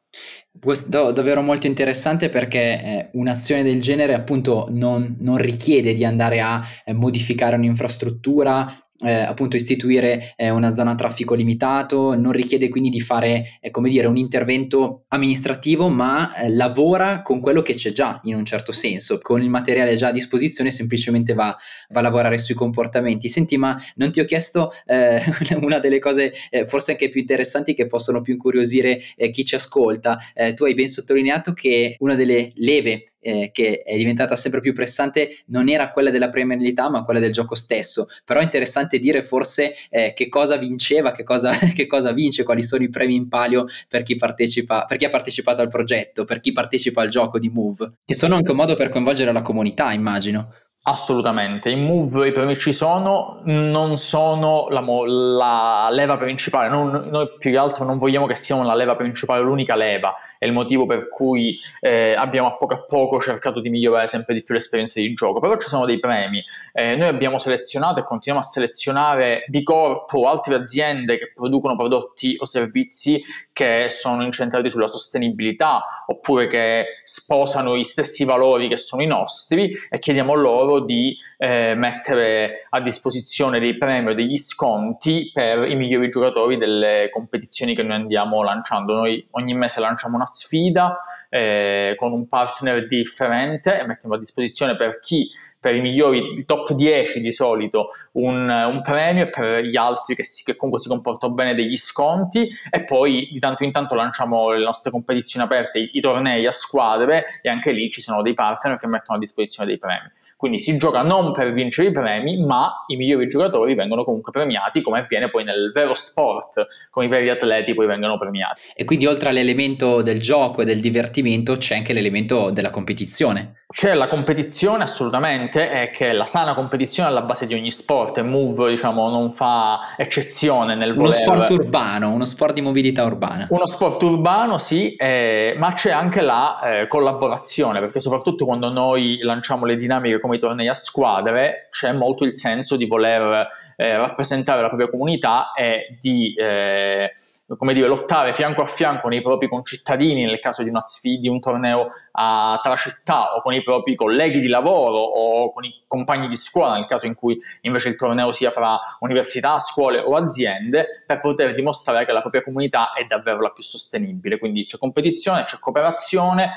Questo 0.60 1.08
è 1.08 1.12
davvero 1.12 1.42
molto 1.42 1.66
interessante 1.66 2.28
perché 2.28 2.60
eh, 2.60 3.10
un'azione 3.14 3.62
del 3.62 3.80
genere 3.80 4.14
appunto 4.14 4.66
non, 4.70 5.16
non 5.18 5.36
richiede 5.36 5.92
di 5.92 6.04
andare 6.04 6.40
a 6.40 6.62
eh, 6.84 6.92
modificare 6.92 7.56
un'infrastruttura 7.56 8.72
eh, 9.04 9.12
appunto 9.12 9.56
istituire 9.56 10.32
eh, 10.36 10.50
una 10.50 10.72
zona 10.72 10.92
a 10.92 10.94
traffico 10.94 11.34
limitato, 11.34 12.14
non 12.14 12.32
richiede 12.32 12.68
quindi 12.68 12.88
di 12.88 13.00
fare, 13.00 13.44
eh, 13.60 13.70
come 13.70 13.88
dire, 13.88 14.06
un 14.06 14.16
intervento 14.16 15.04
amministrativo, 15.08 15.88
ma 15.88 16.34
eh, 16.34 16.48
lavora 16.48 17.22
con 17.22 17.40
quello 17.40 17.62
che 17.62 17.74
c'è 17.74 17.92
già 17.92 18.20
in 18.24 18.34
un 18.34 18.44
certo 18.44 18.72
senso, 18.72 19.18
con 19.20 19.42
il 19.42 19.50
materiale 19.50 19.96
già 19.96 20.08
a 20.08 20.12
disposizione 20.12 20.70
semplicemente 20.70 21.34
va, 21.34 21.56
va 21.90 22.00
a 22.00 22.02
lavorare 22.02 22.38
sui 22.38 22.54
comportamenti. 22.54 23.28
Senti, 23.28 23.56
ma 23.56 23.76
non 23.96 24.10
ti 24.10 24.20
ho 24.20 24.24
chiesto 24.24 24.70
eh, 24.86 25.20
una 25.60 25.78
delle 25.78 25.98
cose 25.98 26.32
eh, 26.50 26.64
forse 26.64 26.92
anche 26.92 27.08
più 27.08 27.20
interessanti 27.20 27.74
che 27.74 27.86
possono 27.86 28.20
più 28.20 28.34
incuriosire 28.34 29.00
chi 29.30 29.44
ci 29.44 29.54
ascolta. 29.54 30.18
tu 30.54 30.64
hai 30.64 30.74
ben 30.74 30.86
sottolineato 30.86 31.52
che 31.52 31.96
una 31.98 32.14
delle 32.14 32.50
leve 32.56 33.04
che 33.20 33.82
è 33.84 33.96
diventata 33.96 34.36
sempre 34.36 34.60
più 34.60 34.72
pressante 34.72 35.42
non 35.46 35.68
era 35.68 35.90
quella 35.92 36.10
della 36.10 36.28
premialità, 36.28 36.90
ma 36.90 37.04
quella 37.04 37.20
del 37.20 37.32
gioco 37.32 37.54
stesso. 37.54 38.06
Però 38.24 38.40
è 38.40 38.42
interessante 38.42 38.93
interessante 38.94 38.98
dire 38.98 39.22
forse 39.22 39.74
eh, 39.90 40.12
che 40.14 40.28
cosa 40.28 40.56
vinceva, 40.56 41.12
che 41.12 41.22
cosa, 41.22 41.50
che 41.74 41.86
cosa, 41.86 42.12
vince, 42.12 42.44
quali 42.44 42.62
sono 42.62 42.84
i 42.84 42.88
premi 42.88 43.14
in 43.14 43.28
palio 43.28 43.66
per 43.88 44.02
chi 44.02 44.16
partecipa, 44.16 44.84
per 44.84 44.96
chi 44.96 45.04
ha 45.04 45.10
partecipato 45.10 45.62
al 45.62 45.68
progetto, 45.68 46.24
per 46.24 46.40
chi 46.40 46.52
partecipa 46.52 47.02
al 47.02 47.08
gioco 47.08 47.38
di 47.38 47.48
Move, 47.48 47.98
che 48.04 48.14
sono 48.14 48.34
anche 48.34 48.50
un 48.50 48.56
modo 48.56 48.74
per 48.76 48.88
coinvolgere 48.88 49.32
la 49.32 49.42
comunità, 49.42 49.92
immagino. 49.92 50.52
Assolutamente, 50.86 51.70
in 51.70 51.82
Move 51.82 52.28
i 52.28 52.32
premi 52.32 52.58
ci 52.58 52.70
sono, 52.70 53.40
non 53.44 53.96
sono 53.96 54.66
la, 54.68 54.82
la 54.82 55.88
leva 55.90 56.18
principale, 56.18 56.68
non, 56.68 57.08
noi 57.10 57.26
più 57.38 57.52
che 57.52 57.56
altro 57.56 57.86
non 57.86 57.96
vogliamo 57.96 58.26
che 58.26 58.36
siano 58.36 58.64
la 58.64 58.74
leva 58.74 58.94
principale, 58.94 59.40
l'unica 59.40 59.76
leva, 59.76 60.14
è 60.36 60.44
il 60.44 60.52
motivo 60.52 60.84
per 60.84 61.08
cui 61.08 61.58
eh, 61.80 62.12
abbiamo 62.12 62.48
a 62.48 62.56
poco 62.56 62.74
a 62.74 62.82
poco 62.84 63.18
cercato 63.18 63.60
di 63.60 63.70
migliorare 63.70 64.08
sempre 64.08 64.34
di 64.34 64.42
più 64.42 64.52
l'esperienza 64.52 65.00
di 65.00 65.14
gioco, 65.14 65.40
però 65.40 65.56
ci 65.56 65.68
sono 65.68 65.86
dei 65.86 65.98
premi, 65.98 66.44
eh, 66.74 66.96
noi 66.96 67.08
abbiamo 67.08 67.38
selezionato 67.38 68.00
e 68.00 68.04
continuiamo 68.04 68.46
a 68.46 68.50
selezionare 68.50 69.46
B 69.48 69.62
Corp 69.62 70.12
o 70.12 70.28
altre 70.28 70.54
aziende 70.54 71.16
che 71.16 71.32
producono 71.34 71.76
prodotti 71.76 72.36
o 72.38 72.44
servizi 72.44 73.22
che 73.54 73.86
sono 73.88 74.22
incentrati 74.22 74.68
sulla 74.68 74.88
sostenibilità 74.88 76.04
oppure 76.08 76.46
che 76.46 76.86
sposano 77.04 77.74
gli 77.74 77.84
stessi 77.84 78.24
valori 78.24 78.68
che 78.68 78.76
sono 78.76 79.00
i 79.00 79.06
nostri 79.06 79.72
e 79.88 79.98
chiediamo 79.98 80.34
loro 80.34 80.73
di 80.80 81.16
eh, 81.38 81.74
mettere 81.74 82.66
a 82.70 82.80
disposizione 82.80 83.58
dei 83.58 83.76
premi 83.76 84.10
o 84.10 84.14
degli 84.14 84.36
sconti 84.36 85.30
per 85.32 85.68
i 85.68 85.74
migliori 85.74 86.08
giocatori 86.08 86.56
delle 86.56 87.08
competizioni 87.10 87.74
che 87.74 87.82
noi 87.82 87.96
andiamo 87.96 88.42
lanciando. 88.42 88.94
Noi 88.94 89.26
ogni 89.32 89.54
mese 89.54 89.80
lanciamo 89.80 90.16
una 90.16 90.26
sfida 90.26 90.98
eh, 91.28 91.94
con 91.96 92.12
un 92.12 92.26
partner 92.26 92.86
differente 92.86 93.80
e 93.80 93.86
mettiamo 93.86 94.14
a 94.14 94.18
disposizione 94.18 94.76
per 94.76 94.98
chi 94.98 95.28
per 95.64 95.74
i 95.74 95.80
migliori, 95.80 96.18
il 96.18 96.44
top 96.44 96.72
10 96.72 97.22
di 97.22 97.32
solito 97.32 97.88
un, 98.12 98.50
un 98.50 98.82
premio 98.82 99.22
e 99.22 99.28
per 99.30 99.60
gli 99.60 99.78
altri 99.78 100.14
che, 100.14 100.22
si, 100.22 100.44
che 100.44 100.56
comunque 100.56 100.78
si 100.78 100.90
comportano 100.90 101.32
bene 101.32 101.54
degli 101.54 101.78
sconti 101.78 102.50
e 102.70 102.84
poi 102.84 103.30
di 103.32 103.38
tanto 103.38 103.64
in 103.64 103.72
tanto 103.72 103.94
lanciamo 103.94 104.50
le 104.50 104.62
nostre 104.62 104.90
competizioni 104.90 105.46
aperte, 105.46 105.78
i, 105.78 105.88
i 105.94 106.00
tornei 106.02 106.44
a 106.44 106.52
squadre 106.52 107.40
e 107.40 107.48
anche 107.48 107.72
lì 107.72 107.88
ci 107.90 108.02
sono 108.02 108.20
dei 108.20 108.34
partner 108.34 108.76
che 108.76 108.86
mettono 108.86 109.16
a 109.16 109.18
disposizione 109.18 109.66
dei 109.66 109.78
premi. 109.78 110.06
Quindi 110.36 110.58
si 110.58 110.76
gioca 110.76 111.00
non 111.00 111.32
per 111.32 111.50
vincere 111.54 111.88
i 111.88 111.92
premi, 111.92 112.44
ma 112.44 112.84
i 112.88 112.96
migliori 112.96 113.26
giocatori 113.26 113.74
vengono 113.74 114.04
comunque 114.04 114.32
premiati 114.32 114.82
come 114.82 114.98
avviene 114.98 115.30
poi 115.30 115.44
nel 115.44 115.70
vero 115.72 115.94
sport, 115.94 116.66
come 116.90 117.06
i 117.06 117.08
veri 117.08 117.30
atleti 117.30 117.72
poi 117.72 117.86
vengono 117.86 118.18
premiati. 118.18 118.64
E 118.74 118.84
quindi 118.84 119.06
oltre 119.06 119.30
all'elemento 119.30 120.02
del 120.02 120.20
gioco 120.20 120.60
e 120.60 120.66
del 120.66 120.80
divertimento 120.80 121.56
c'è 121.56 121.76
anche 121.76 121.94
l'elemento 121.94 122.50
della 122.50 122.68
competizione. 122.68 123.62
C'è 123.74 123.94
la 123.94 124.06
competizione 124.06 124.84
assolutamente, 124.84 125.53
è 125.58 125.90
che 125.90 126.12
la 126.12 126.26
sana 126.26 126.54
competizione 126.54 127.08
è 127.08 127.12
alla 127.12 127.22
base 127.22 127.46
di 127.46 127.54
ogni 127.54 127.70
sport 127.70 128.18
e 128.18 128.22
Move 128.22 128.70
diciamo, 128.70 129.08
non 129.08 129.30
fa 129.30 129.94
eccezione 129.96 130.74
nel 130.74 130.94
voler... 130.94 131.18
Uno 131.18 131.36
sport 131.36 131.50
urbano, 131.50 132.10
uno 132.10 132.24
sport 132.24 132.54
di 132.54 132.60
mobilità 132.60 133.04
urbana. 133.04 133.46
Uno 133.50 133.66
sport 133.66 134.02
urbano 134.02 134.58
sì, 134.58 134.94
eh, 134.94 135.54
ma 135.56 135.72
c'è 135.72 135.90
anche 135.90 136.20
la 136.20 136.60
eh, 136.60 136.86
collaborazione, 136.86 137.80
perché 137.80 138.00
soprattutto 138.00 138.44
quando 138.44 138.70
noi 138.70 139.18
lanciamo 139.22 139.64
le 139.64 139.76
dinamiche 139.76 140.20
come 140.20 140.36
i 140.36 140.38
tornei 140.38 140.68
a 140.68 140.74
squadre 140.74 141.68
c'è 141.70 141.92
molto 141.92 142.24
il 142.24 142.34
senso 142.34 142.76
di 142.76 142.86
voler 142.86 143.48
eh, 143.76 143.96
rappresentare 143.96 144.60
la 144.60 144.68
propria 144.68 144.88
comunità 144.88 145.52
e 145.52 145.98
di 146.00 146.34
eh, 146.34 147.10
come 147.56 147.72
dire, 147.72 147.86
lottare 147.86 148.32
fianco 148.32 148.62
a 148.62 148.66
fianco 148.66 149.02
con 149.02 149.12
i 149.12 149.22
propri 149.22 149.48
concittadini 149.48 150.24
nel 150.24 150.40
caso 150.40 150.62
di 150.62 150.70
sfida, 150.78 151.20
di 151.20 151.28
un 151.28 151.40
torneo 151.40 151.86
a, 152.12 152.58
tra 152.62 152.76
città 152.76 153.34
o 153.34 153.42
con 153.42 153.52
i 153.52 153.62
propri 153.62 153.94
colleghi 153.94 154.40
di 154.40 154.48
lavoro 154.48 154.96
o 154.96 155.50
con 155.50 155.64
i 155.64 155.82
compagni 155.86 156.28
di 156.28 156.36
scuola 156.36 156.74
nel 156.74 156.86
caso 156.86 157.06
in 157.06 157.14
cui 157.14 157.38
invece 157.62 157.88
il 157.88 157.96
torneo 157.96 158.32
sia 158.32 158.50
fra 158.50 158.78
università, 159.00 159.58
scuole 159.58 159.98
o 159.98 160.14
aziende 160.14 161.04
per 161.06 161.20
poter 161.20 161.54
dimostrare 161.54 162.04
che 162.04 162.12
la 162.12 162.20
propria 162.20 162.42
comunità 162.42 162.92
è 162.92 163.04
davvero 163.04 163.40
la 163.40 163.50
più 163.50 163.62
sostenibile. 163.62 164.38
Quindi 164.38 164.66
c'è 164.66 164.78
competizione, 164.78 165.44
c'è 165.44 165.58
cooperazione 165.58 166.52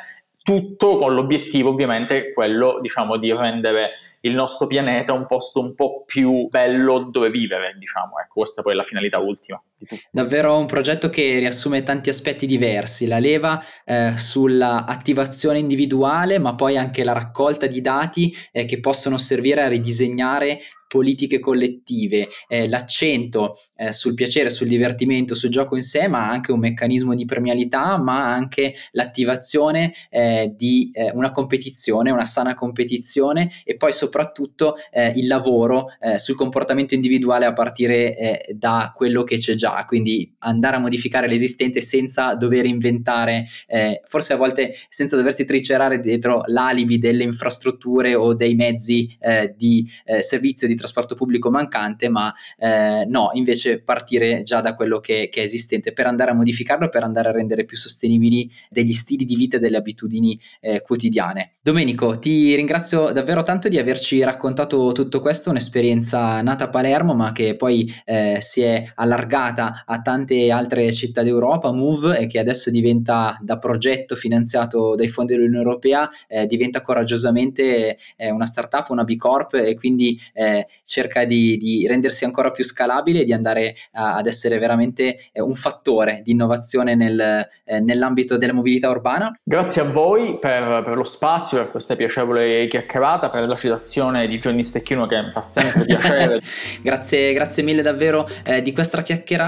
tutto 0.48 0.98
con 0.98 1.14
l'obiettivo 1.14 1.72
ovviamente 1.72 2.32
quello 2.32 2.80
diciamo 2.80 3.18
di 3.18 3.34
rendere 3.34 3.92
il 4.22 4.34
nostro 4.34 4.66
pianeta 4.66 5.12
un 5.12 5.26
posto 5.26 5.60
un 5.60 5.76
po' 5.76 6.04
più 6.06 6.48
bello 6.48 7.00
dove 7.00 7.30
vivere 7.30 7.76
diciamo 7.78 8.18
ecco 8.20 8.36
questa 8.36 8.62
poi 8.62 8.72
è 8.72 8.76
la 8.78 8.84
finalità 8.84 9.20
ultima 9.20 9.62
davvero 10.12 10.58
un 10.58 10.66
progetto 10.66 11.10
che 11.10 11.40
riassume 11.40 11.84
tanti 11.84 12.10
aspetti 12.10 12.48
diversi 12.48 13.06
la 13.06 13.20
leva 13.20 13.64
eh, 13.86 14.18
sulla 14.18 14.86
attivazione 14.86 15.60
individuale 15.60 16.40
ma 16.40 16.56
poi 16.56 16.78
anche 16.78 17.04
la 17.04 17.14
raccolta 17.14 17.68
di 17.68 17.82
dati 17.82 18.34
eh, 18.52 18.66
che 18.66 18.80
possono 18.80 19.18
servire 19.18 19.62
a 19.62 19.68
ridisegnare 19.68 20.60
politiche 20.88 21.40
collettive, 21.40 22.30
eh, 22.48 22.68
l'accento 22.68 23.56
eh, 23.76 23.92
sul 23.92 24.14
piacere, 24.14 24.50
sul 24.50 24.68
divertimento, 24.68 25.36
sul 25.36 25.50
gioco 25.50 25.76
in 25.76 25.82
sé, 25.82 26.08
ma 26.08 26.30
anche 26.30 26.52
un 26.52 26.60
meccanismo 26.60 27.14
di 27.14 27.26
premialità, 27.26 27.98
ma 27.98 28.34
anche 28.34 28.74
l'attivazione 28.92 29.94
eh, 30.10 30.52
di 30.56 30.90
eh, 30.94 31.12
una 31.14 31.32
competizione, 31.32 32.12
una 32.12 32.26
sana 32.26 32.56
competizione 32.56 33.50
e 33.64 33.76
poi 33.76 33.92
soprattutto 33.92 34.76
eh, 34.92 35.12
il 35.16 35.28
lavoro 35.28 35.88
eh, 36.00 36.18
sul 36.18 36.36
comportamento 36.36 36.94
individuale 36.94 37.46
a 37.46 37.54
partire 37.54 38.46
da 38.54 38.94
quello 38.96 39.24
che 39.24 39.38
c'è 39.38 39.54
già, 39.54 39.67
quindi 39.88 40.34
andare 40.40 40.76
a 40.78 40.80
modificare 40.80 41.28
l'esistente 41.28 41.82
senza 41.82 42.36
dover 42.36 42.66
inventare, 42.66 43.46
forse 44.06 44.34
a 44.34 44.38
volte 44.38 44.74
senza 44.90 45.16
doversi 45.16 45.46
tricerare 45.46 46.00
dietro 46.00 46.44
l'alibi 46.46 46.98
delle 46.98 47.24
infrastrutture 47.24 48.16
o 48.16 48.34
dei 48.34 48.56
mezzi 48.56 49.18
di 49.56 49.88
servizio 50.20 50.68
di 50.68 50.76
trasporto 50.76 51.16
pubblico 51.16 51.50
mancante, 51.50 52.10
ma 52.10 52.34
eh, 52.58 53.06
no, 53.08 53.30
invece 53.34 53.82
partire 53.82 54.42
già 54.44 54.62
da 54.62 54.76
quello 54.76 55.00
che, 55.00 55.30
che, 55.32 55.42
è 55.42 55.44
esistente 55.44 55.94
per 55.94 56.08
andare 56.08 56.32
a 56.32 56.34
modificarlo, 56.34 56.90
per 56.90 57.04
andare 57.04 57.30
a 57.30 57.32
rendere 57.32 57.66
più 57.66 57.78
sostenibili 57.78 58.50
degli 58.70 58.94
stili 58.94 59.26
di 59.26 59.36
vita 59.36 59.58
e 59.58 59.60
delle 59.60 59.78
abitudini 59.78 60.40
eh, 60.62 60.82
quotidiane. 60.82 61.56
Domenico, 61.62 62.18
ti 62.18 62.56
ringrazio 62.56 63.12
davvero 63.12 63.44
tanto 63.44 63.68
di 63.68 63.78
averci 63.78 64.22
raccontato 64.24 64.92
tutto 64.94 65.20
questo, 65.20 65.50
un'esperienza 65.50 66.42
nata 66.42 66.66
a 66.66 66.70
Palermo, 66.70 67.14
ma 67.14 67.32
che 67.32 67.56
poi 67.56 67.92
eh, 68.06 68.38
si 68.40 68.62
è 68.62 68.84
allargata 68.96 69.57
a 69.64 70.02
tante 70.02 70.52
altre 70.52 70.92
città 70.92 71.24
d'Europa, 71.24 71.72
Move, 71.72 72.18
e 72.18 72.28
che 72.28 72.40
adesso 72.40 72.70
diventa 72.70 73.38
da 73.42 73.58
progetto 73.58 74.16
finanziato 74.16 74.96
dai 74.96 75.08
fondi 75.08 75.34
dell'Unione 75.34 75.64
Europea, 75.64 76.10
eh, 76.28 76.46
diventa 76.46 76.82
coraggiosamente 76.82 77.98
eh, 78.16 78.30
una 78.30 78.46
startup, 78.46 78.90
una 78.90 79.04
B 79.04 79.16
Corp 79.16 79.56
e 79.56 79.76
quindi 79.76 80.20
eh, 80.34 80.68
cerca 80.84 81.26
di, 81.26 81.58
di, 81.58 81.88
rendersi 81.88 82.26
ancora 82.26 82.52
più 82.52 82.64
scalabile 82.64 83.22
e 83.22 83.24
di 83.26 83.34
andare 83.34 83.76
a, 83.94 84.16
ad 84.16 84.28
essere 84.28 84.58
veramente 84.60 85.18
eh, 85.32 85.42
un 85.42 85.54
fattore 85.54 86.22
di 86.24 86.32
innovazione 86.32 86.96
nel, 86.96 87.48
eh, 87.66 87.80
nell'ambito 87.80 88.38
della 88.38 88.54
mobilità 88.54 88.90
urbana. 88.90 89.38
Grazie 89.44 89.82
a 89.82 89.86
voi 89.86 90.38
per, 90.40 90.82
per, 90.84 90.96
lo 90.96 91.04
spazio, 91.04 91.58
per 91.58 91.72
questa 91.72 91.96
piacevole 91.96 92.68
chiacchierata, 92.68 93.30
per 93.30 93.48
la 93.48 93.56
citazione 93.56 94.28
di 94.28 94.38
Johnny 94.38 94.64
Stecchino 94.64 95.06
che 95.06 95.22
mi 95.22 95.32
fa 95.32 95.42
sempre 95.42 95.84
piacere. 95.86 96.42
grazie, 96.82 97.34
grazie 97.34 97.64
mille 97.64 97.82
davvero 97.82 98.28
eh, 98.44 98.62
di 98.62 98.74
questa 98.74 99.02
chiacchierata. 99.02 99.47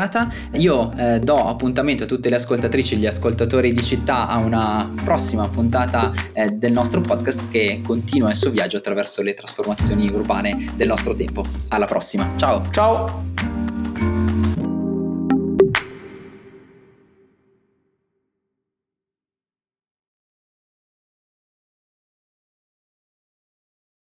Io 0.54 0.92
eh, 0.96 1.20
do 1.20 1.36
appuntamento 1.36 2.04
a 2.04 2.08
tutte 2.08 2.30
le 2.30 2.36
ascoltatrici 2.36 2.96
e 2.96 2.98
gli 2.98 3.06
ascoltatori 3.06 3.72
di 3.74 3.84
città 3.84 4.28
a 4.28 4.38
una 4.38 4.92
prossima 5.04 5.48
puntata 5.48 6.12
eh, 6.34 6.50
del 6.50 6.72
nostro 6.72 7.02
podcast 7.02 7.50
che 7.50 7.82
continua 7.84 8.30
il 8.30 8.36
suo 8.36 8.52
viaggio 8.52 8.78
attraverso 8.78 9.22
le 9.22 9.34
trasformazioni 9.34 10.10
urbane 10.10 10.72
del 10.76 10.88
nostro 10.88 11.14
tempo. 11.14 11.44
Alla 11.70 11.86
prossima, 11.86 12.32
ciao! 12.36 12.64
Ciao! 12.72 13.59